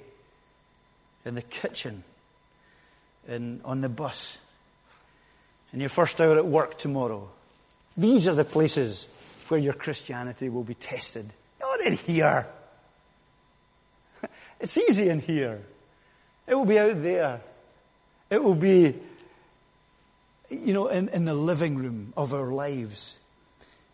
in 1.24 1.34
the 1.34 1.42
kitchen, 1.42 2.04
in, 3.26 3.60
on 3.64 3.80
the 3.80 3.88
bus, 3.88 4.38
in 5.72 5.80
your 5.80 5.88
first 5.88 6.20
hour 6.20 6.36
at 6.36 6.46
work 6.46 6.78
tomorrow. 6.78 7.28
These 7.96 8.28
are 8.28 8.34
the 8.34 8.44
places 8.44 9.08
where 9.48 9.60
your 9.60 9.74
Christianity 9.74 10.48
will 10.48 10.64
be 10.64 10.74
tested. 10.74 11.28
Not 11.60 11.80
in 11.80 11.94
here. 11.94 12.46
It's 14.60 14.76
easy 14.76 15.08
in 15.08 15.20
here. 15.20 15.60
It 16.48 16.54
will 16.56 16.64
be 16.64 16.80
out 16.80 17.00
there. 17.00 17.40
It 18.28 18.42
will 18.42 18.56
be, 18.56 18.94
you 20.48 20.72
know, 20.74 20.88
in, 20.88 21.08
in 21.10 21.26
the 21.26 21.34
living 21.34 21.76
room 21.76 22.12
of 22.16 22.34
our 22.34 22.50
lives 22.50 23.20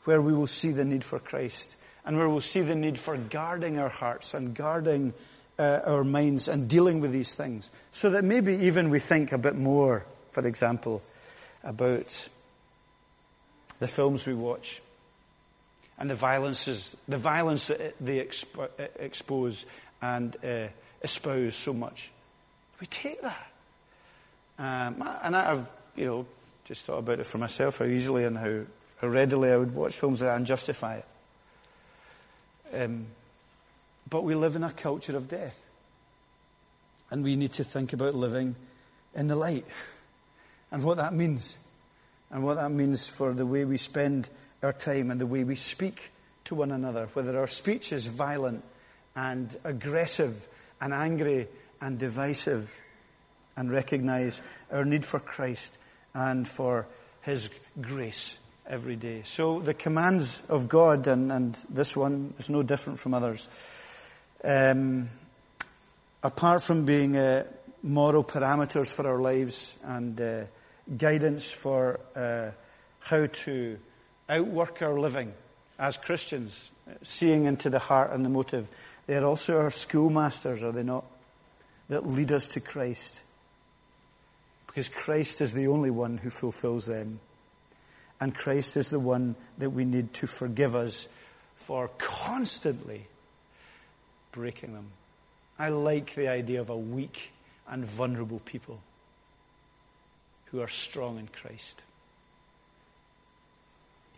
where 0.05 0.23
we 0.23 0.33
will 0.33 0.47
see 0.47 0.71
the 0.71 0.85
need 0.85 1.05
for 1.05 1.19
Christ 1.19 1.77
and 2.05 2.17
where 2.17 2.29
we'll 2.29 2.41
see 2.41 2.61
the 2.61 2.75
need 2.75 2.99
for 2.99 3.17
guarding 3.17 3.79
our 3.79 3.89
hearts 3.89 4.35
and 4.35 4.55
guarding 4.55 5.13
uh, 5.59 5.81
our 5.85 6.05
minds 6.05 6.49
and 6.49 6.69
dealing 6.69 7.01
with 7.01 7.13
these 7.13 7.35
things 7.35 7.71
so 7.91 8.11
that 8.11 8.25
maybe 8.25 8.55
even 8.55 8.91
we 8.91 8.99
think 8.99 9.33
a 9.33 9.39
bit 9.39 9.57
more, 9.57 10.05
for 10.33 10.47
example, 10.47 11.03
about 11.63 12.29
the 13.79 13.87
films 13.87 14.27
we 14.27 14.35
watch 14.35 14.81
and 15.99 16.11
the 16.11 16.15
violences, 16.15 16.97
the 17.07 17.19
violence 17.19 17.69
that 17.69 17.95
they 18.01 18.25
expo- 18.25 18.69
expose 18.99 19.65
and 20.03 20.37
uh, 20.45 20.67
espouse 21.03 21.55
so 21.55 21.73
much. 21.73 22.11
We 22.81 22.87
take 22.87 23.23
that. 23.23 23.47
Um, 24.59 25.03
and 25.23 25.37
I, 25.37 25.55
have 25.55 25.69
you 25.97 26.07
know, 26.07 26.27
just 26.65 26.83
thought 26.83 26.99
about 26.99 27.21
it 27.21 27.27
for 27.27 27.39
myself, 27.39 27.79
how 27.79 27.85
easily 27.85 28.25
and 28.25 28.37
how, 28.37 28.61
how 29.01 29.09
readily 29.09 29.51
I 29.51 29.57
would 29.57 29.75
watch 29.75 29.95
films 29.95 30.21
that 30.21 30.37
and 30.37 30.47
justify 30.47 30.97
it. 30.97 31.07
Um, 32.73 33.07
but 34.09 34.25
we 34.25 34.35
live 34.35 34.57
in 34.57 34.65
a 34.65 34.73
culture 34.73 35.17
of 35.17 35.29
death. 35.29 35.67
And 37.11 37.23
we 37.23 37.37
need 37.37 37.53
to 37.55 37.65
think 37.65 37.93
about 37.93 38.15
living 38.15 38.57
in 39.15 39.29
the 39.29 39.37
light 39.37 39.67
and 40.71 40.83
what 40.83 40.97
that 40.97 41.13
means. 41.13 41.59
And 42.31 42.43
what 42.43 42.55
that 42.55 42.71
means 42.71 43.07
for 43.07 43.33
the 43.33 43.47
way 43.47 43.65
we 43.65 43.77
spend 43.77 44.29
our 44.63 44.73
time 44.73 45.11
and 45.11 45.21
the 45.21 45.27
way 45.27 45.45
we 45.45 45.55
speak 45.57 46.11
to 46.47 46.55
one 46.55 46.73
another, 46.73 47.09
whether 47.13 47.39
our 47.39 47.47
speech 47.47 47.93
is 47.93 48.07
violent 48.07 48.65
and 49.15 49.57
aggressive 49.63 50.49
and 50.81 50.93
angry 50.93 51.47
and 51.81 51.99
divisive 51.99 52.75
and 53.57 53.71
recognize 53.71 54.43
our 54.73 54.85
need 54.85 55.05
for 55.05 55.21
Christ 55.21 55.79
and 56.13 56.47
for 56.49 56.87
His 57.23 57.51
grace 57.81 58.37
every 58.67 58.97
day. 58.97 59.23
So 59.25 59.61
the 59.61 59.75
commands 59.75 60.45
of 60.49 60.69
God, 60.69 61.07
and, 61.07 61.31
and 61.31 61.55
this 61.69 61.97
one 61.97 62.35
is 62.39 62.51
no 62.51 62.63
different 62.63 62.99
from 62.99 63.15
others, 63.15 63.49
um, 64.45 65.09
apart 66.23 66.63
from 66.63 66.85
being 66.85 67.17
uh, 67.17 67.45
moral 67.83 68.25
parameters 68.25 68.95
for 68.95 69.09
our 69.09 69.21
lives 69.21 69.79
and 69.85 70.21
uh, 70.21 70.45
guidance 70.97 71.51
for 71.51 72.01
uh, 72.15 72.51
how 73.01 73.27
to 73.27 73.79
outwork 74.29 74.83
our 74.83 74.99
living 74.99 75.33
as 75.79 75.97
Christians, 75.97 76.71
seeing 77.03 77.47
into 77.47 77.71
the 77.71 77.79
heart 77.79 78.13
and 78.13 78.25
the 78.25 78.29
motive. 78.29 78.69
They 79.07 79.17
are 79.17 79.27
also 79.27 79.61
our 79.61 79.71
schoolmasters, 79.71 80.63
are 80.63 80.73
they 80.73 80.83
not? 80.83 81.05
That 81.89 82.07
lead 82.07 82.33
us 82.33 82.49
to 82.49 82.61
Christ. 82.61 83.21
Because 84.67 84.89
Christ 84.89 85.41
is 85.41 85.53
the 85.53 85.69
only 85.69 85.91
one 85.91 86.17
who 86.17 86.31
fulfills 86.31 86.87
them. 86.87 87.21
And 88.21 88.35
Christ 88.35 88.77
is 88.77 88.91
the 88.91 89.01
one 89.01 89.37
that 89.59 89.71
we 89.71 89.85
need 89.85 90.15
to 90.15 90.27
forgive 90.27 90.75
us 90.75 91.09
for 91.57 91.91
constantly 91.99 93.07
breaking 94.35 94.75
them. 94.75 94.91
I 95.59 95.69
like 95.69 96.15
the 96.15 96.29
idea 96.29 96.61
of 96.61 96.69
a 96.69 96.77
weak 96.77 97.31
and 97.69 97.85
vulnerable 97.85 98.41
people 98.45 98.81
who 100.47 100.61
are 100.61 100.69
strong 100.69 101.19
in 101.19 101.29
Christ. 101.29 101.83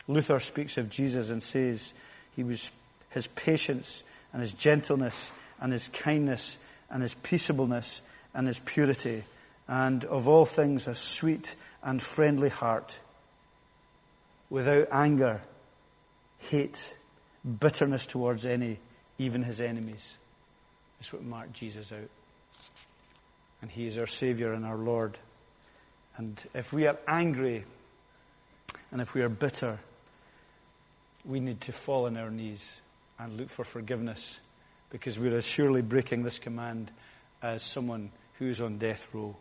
Luther 0.08 0.40
speaks 0.40 0.78
of 0.78 0.88
Jesus 0.88 1.30
and 1.30 1.42
says 1.42 1.92
he 2.34 2.42
was 2.42 2.72
his 3.10 3.26
patience 3.26 4.02
and 4.32 4.40
his 4.40 4.54
gentleness 4.54 5.30
and 5.60 5.72
his 5.72 5.88
kindness 5.88 6.56
and 6.90 7.02
his 7.02 7.14
peaceableness 7.14 8.02
and 8.34 8.46
his 8.46 8.60
purity 8.60 9.24
and 9.68 10.04
of 10.04 10.28
all 10.28 10.46
things 10.46 10.86
a 10.86 10.94
sweet 10.94 11.56
and 11.82 12.02
friendly 12.02 12.48
heart 12.48 13.00
without 14.48 14.86
anger, 14.92 15.42
hate, 16.38 16.94
bitterness 17.60 18.06
towards 18.06 18.46
any, 18.46 18.78
even 19.18 19.42
his 19.42 19.60
enemies. 19.60 20.16
That's 20.98 21.12
what 21.12 21.22
marked 21.22 21.52
Jesus 21.52 21.92
out. 21.92 22.10
And 23.62 23.70
he 23.70 23.86
is 23.86 23.98
our 23.98 24.06
Savior 24.06 24.52
and 24.52 24.64
our 24.64 24.76
Lord. 24.76 25.18
And 26.16 26.40
if 26.54 26.72
we 26.72 26.86
are 26.86 26.98
angry 27.06 27.64
and 28.90 29.00
if 29.00 29.14
we 29.14 29.22
are 29.22 29.28
bitter, 29.28 29.78
we 31.24 31.40
need 31.40 31.60
to 31.62 31.72
fall 31.72 32.06
on 32.06 32.16
our 32.16 32.30
knees 32.30 32.80
and 33.18 33.36
look 33.36 33.50
for 33.50 33.64
forgiveness 33.64 34.38
because 34.90 35.18
we're 35.18 35.36
as 35.36 35.46
surely 35.46 35.82
breaking 35.82 36.22
this 36.22 36.38
command 36.38 36.90
as 37.42 37.62
someone 37.62 38.10
who's 38.38 38.60
on 38.60 38.78
death 38.78 39.08
row. 39.12 39.34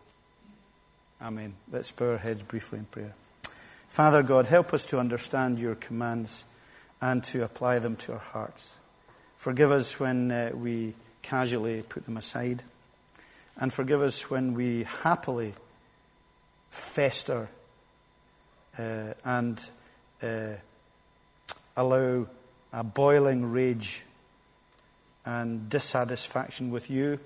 Amen. 1.21 1.55
Let's 1.71 1.91
bow 1.91 2.11
our 2.11 2.17
heads 2.17 2.43
briefly 2.43 2.79
in 2.79 2.85
prayer. 2.85 3.13
Father 3.87 4.23
God, 4.23 4.47
help 4.47 4.73
us 4.73 4.85
to 4.87 4.99
understand 4.99 5.59
your 5.59 5.75
commands 5.75 6.45
and 7.01 7.23
to 7.25 7.43
apply 7.43 7.79
them 7.79 7.95
to 7.97 8.13
our 8.13 8.19
hearts. 8.19 8.79
Forgive 9.45 9.71
us 9.71 9.99
when 9.99 10.31
uh, 10.31 10.49
we 10.55 10.95
casually 11.21 11.83
put 11.83 12.03
them 12.05 12.17
aside. 12.17 12.63
And 13.55 13.71
forgive 13.71 14.01
us 14.01 14.27
when 14.27 14.55
we 14.55 14.85
happily 15.03 15.53
fester 16.71 17.47
uh, 18.75 19.13
and 19.23 19.69
uh, 20.23 20.53
allow 21.77 22.25
a 22.73 22.83
boiling 22.83 23.51
rage 23.51 24.01
and 25.27 25.69
dissatisfaction 25.69 26.71
with 26.71 26.89
you 26.89 27.19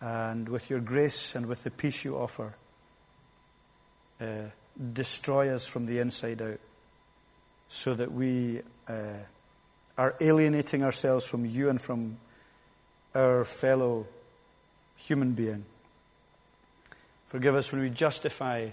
and 0.00 0.48
with 0.48 0.68
your 0.70 0.80
grace 0.80 1.36
and 1.36 1.46
with 1.46 1.62
the 1.62 1.70
peace 1.70 2.04
you 2.04 2.16
offer 2.16 2.52
uh, 4.20 4.50
destroy 4.92 5.54
us 5.54 5.68
from 5.68 5.86
the 5.86 6.00
inside 6.00 6.42
out 6.42 6.58
so 7.68 7.94
that 7.94 8.10
we 8.10 8.60
uh, 8.88 9.18
are 9.98 10.14
alienating 10.20 10.82
ourselves 10.82 11.26
from 11.26 11.44
you 11.44 11.68
and 11.68 11.80
from 11.80 12.18
our 13.14 13.44
fellow 13.44 14.06
human 14.96 15.32
being. 15.32 15.64
Forgive 17.26 17.54
us 17.54 17.72
when 17.72 17.80
we 17.80 17.90
justify 17.90 18.68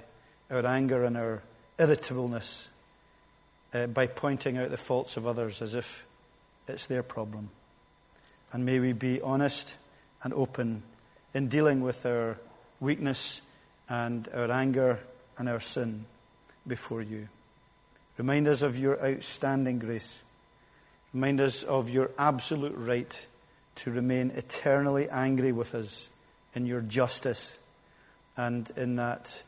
our 0.50 0.66
anger 0.66 1.04
and 1.04 1.18
our 1.18 1.42
irritableness 1.80 2.68
uh, 3.74 3.88
by 3.88 4.08
pointing 4.08 4.58
out 4.58 4.70
the 4.70 4.78
faults 4.78 5.18
of 5.18 5.26
others 5.26 5.62
as 5.62 5.76
if 5.76 6.06
it's 6.68 6.86
their 6.86 7.04
problem. 7.04 7.50
And 8.52 8.66
may 8.66 8.80
we 8.80 8.94
be 8.94 9.22
honest 9.22 9.74
and 10.24 10.34
open 10.34 10.84
in 11.34 11.48
dealing 11.48 11.82
with 11.82 12.06
our 12.06 12.38
weakness 12.80 13.42
and 13.90 14.28
our 14.34 14.52
anger 14.52 15.00
and 15.38 15.50
our 15.50 15.60
sin 15.60 16.06
before 16.68 17.02
you. 17.02 17.28
Remind 18.18 18.48
us 18.48 18.62
of 18.62 18.78
your 18.78 19.04
outstanding 19.04 19.80
grace. 19.80 20.22
Remind 21.14 21.42
us 21.42 21.64
of 21.64 21.90
your 21.90 22.12
absolute 22.18 22.74
right 22.76 23.28
to 23.76 23.92
remain 23.92 24.32
eternally 24.32 25.10
angry 25.10 25.52
with 25.52 25.76
us 25.76 26.08
in 26.56 26.66
your 26.66 26.82
justice 26.82 27.58
and 28.36 28.70
in 28.76 28.96
that 28.96 29.42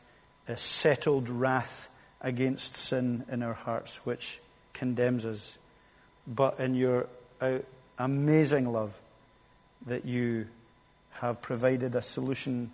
uh, 0.48 0.54
settled 0.54 1.28
wrath 1.28 1.88
against 2.20 2.76
sin 2.76 3.24
in 3.30 3.42
our 3.42 3.54
hearts, 3.54 4.04
which 4.04 4.40
condemns 4.72 5.26
us, 5.26 5.58
but 6.26 6.60
in 6.60 6.74
your 6.74 7.08
uh, 7.40 7.58
amazing 7.98 8.70
love 8.72 8.98
that 9.86 10.04
you 10.04 10.46
have 11.10 11.40
provided 11.42 11.94
a 11.94 12.02
solution 12.02 12.70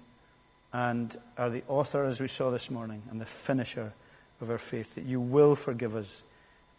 and 0.72 1.16
are 1.36 1.50
the 1.50 1.62
author, 1.68 2.04
as 2.04 2.20
we 2.20 2.28
saw 2.28 2.50
this 2.50 2.70
morning, 2.70 3.02
and 3.10 3.20
the 3.20 3.26
finisher 3.26 3.92
of 4.40 4.50
our 4.50 4.58
faith, 4.58 4.94
that 4.94 5.04
you 5.04 5.20
will 5.20 5.54
forgive 5.54 5.94
us 5.94 6.22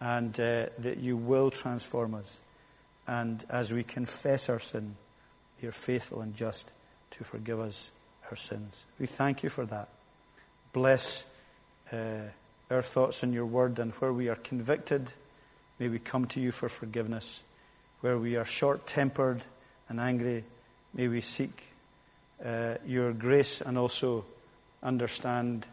and 0.04 0.38
uh, 0.38 0.66
that 0.80 0.98
you 0.98 1.16
will 1.16 1.50
transform 1.50 2.13
us. 2.13 2.42
And 3.08 3.44
as 3.50 3.72
we 3.72 3.84
confess 3.84 4.50
our 4.50 4.60
sin, 4.60 4.98
you're 5.62 5.72
faithful 5.72 6.20
and 6.20 6.36
just 6.36 6.74
to 7.12 7.24
forgive 7.24 7.62
us 7.62 7.89
our 8.30 8.36
sins. 8.36 8.84
We 9.00 9.08
thank 9.08 9.44
you 9.44 9.50
for 9.50 9.66
that. 9.66 9.88
Bless 10.74 11.24
uh, 11.94 12.28
our 12.70 12.82
thoughts 12.82 13.24
in 13.24 13.32
your 13.32 13.46
word, 13.46 13.80
and 13.80 13.94
where 13.94 14.12
we 14.12 14.28
are 14.28 14.36
convicted, 14.36 15.08
may 15.80 15.88
we 15.88 16.00
come 16.00 16.26
to 16.28 16.42
you 16.42 16.52
for 16.52 16.68
forgiveness. 16.68 17.42
Where 18.02 18.18
we 18.18 18.36
are 18.36 18.46
short 18.46 18.86
tempered 18.86 19.42
and 19.88 20.02
angry, 20.02 20.44
may 20.94 21.08
we 21.08 21.22
seek 21.22 21.70
uh, 22.44 22.76
your 22.86 23.13
grace 23.13 23.62
and 23.62 23.78
also 23.78 24.26
understand 24.82 25.66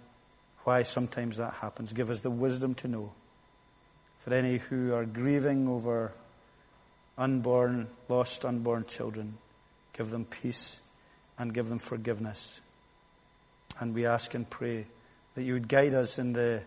why 0.63 0.85
sometimes 0.85 1.39
that 1.39 1.55
happens. 1.55 1.93
Give 1.93 2.11
us 2.11 2.21
the 2.21 2.31
wisdom 2.31 2.75
to 2.77 2.87
know. 2.87 3.13
For 4.21 4.35
any 4.35 4.59
who 4.59 4.95
are 4.95 5.07
grieving 5.07 5.67
over 5.67 6.13
unborn, 7.17 7.89
lost 8.09 8.45
unborn 8.45 8.85
children, 8.87 9.39
give 9.93 10.11
them 10.11 10.27
peace 10.27 10.83
and 11.39 11.55
give 11.55 11.69
them 11.69 11.79
forgiveness. 11.79 12.61
And 13.79 13.95
we 13.95 14.05
ask 14.05 14.35
and 14.35 14.49
pray 14.49 14.87
that 15.35 15.43
you 15.43 15.55
would 15.55 15.69
guide 15.69 15.95
us 15.95 16.19
in 16.19 16.35
the 16.35 16.63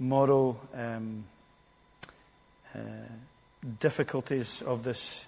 moral 0.00 0.60
um, 0.74 1.24
uh, 2.74 2.78
difficulties 3.78 4.60
of 4.62 4.82
this, 4.82 5.26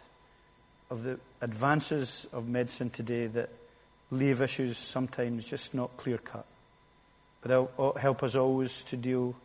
of 0.90 1.04
the 1.04 1.20
advances 1.40 2.26
of 2.32 2.48
medicine 2.48 2.90
today 2.90 3.28
that 3.28 3.50
leave 4.10 4.40
issues 4.40 4.76
sometimes 4.76 5.44
just 5.44 5.74
not 5.74 5.96
clear 5.96 6.18
cut. 6.18 6.46
But 7.40 7.70
help 7.98 8.24
us 8.24 8.34
always 8.34 8.82
to 8.82 8.96
deal 8.96 9.36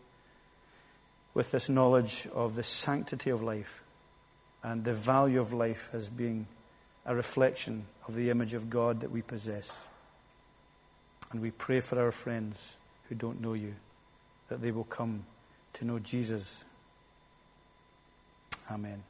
with 1.34 1.52
this 1.52 1.70
knowledge 1.70 2.28
of 2.34 2.56
the 2.56 2.64
sanctity 2.64 3.30
of 3.30 3.42
life 3.42 3.84
and 4.64 4.84
the 4.84 4.94
value 4.94 5.40
of 5.40 5.54
life 5.54 5.90
as 5.94 6.10
being 6.10 6.48
a 7.06 7.16
reflection 7.16 7.86
of 8.08 8.16
the 8.16 8.30
image 8.30 8.54
of 8.54 8.70
God 8.70 9.02
that 9.02 9.12
we 9.12 9.22
possess. 9.22 9.88
And 11.32 11.42
we 11.42 11.52
pray 11.52 11.80
for 11.80 12.00
our 12.00 12.12
friends 12.12 12.78
who 13.10 13.16
don't 13.16 13.42
know 13.42 13.54
you, 13.54 13.76
that 14.50 14.62
they 14.62 14.72
will 14.72 14.84
come 14.84 15.26
to 15.74 15.86
know 15.86 16.00
Jesus. 16.00 16.64
Amen. 18.70 19.04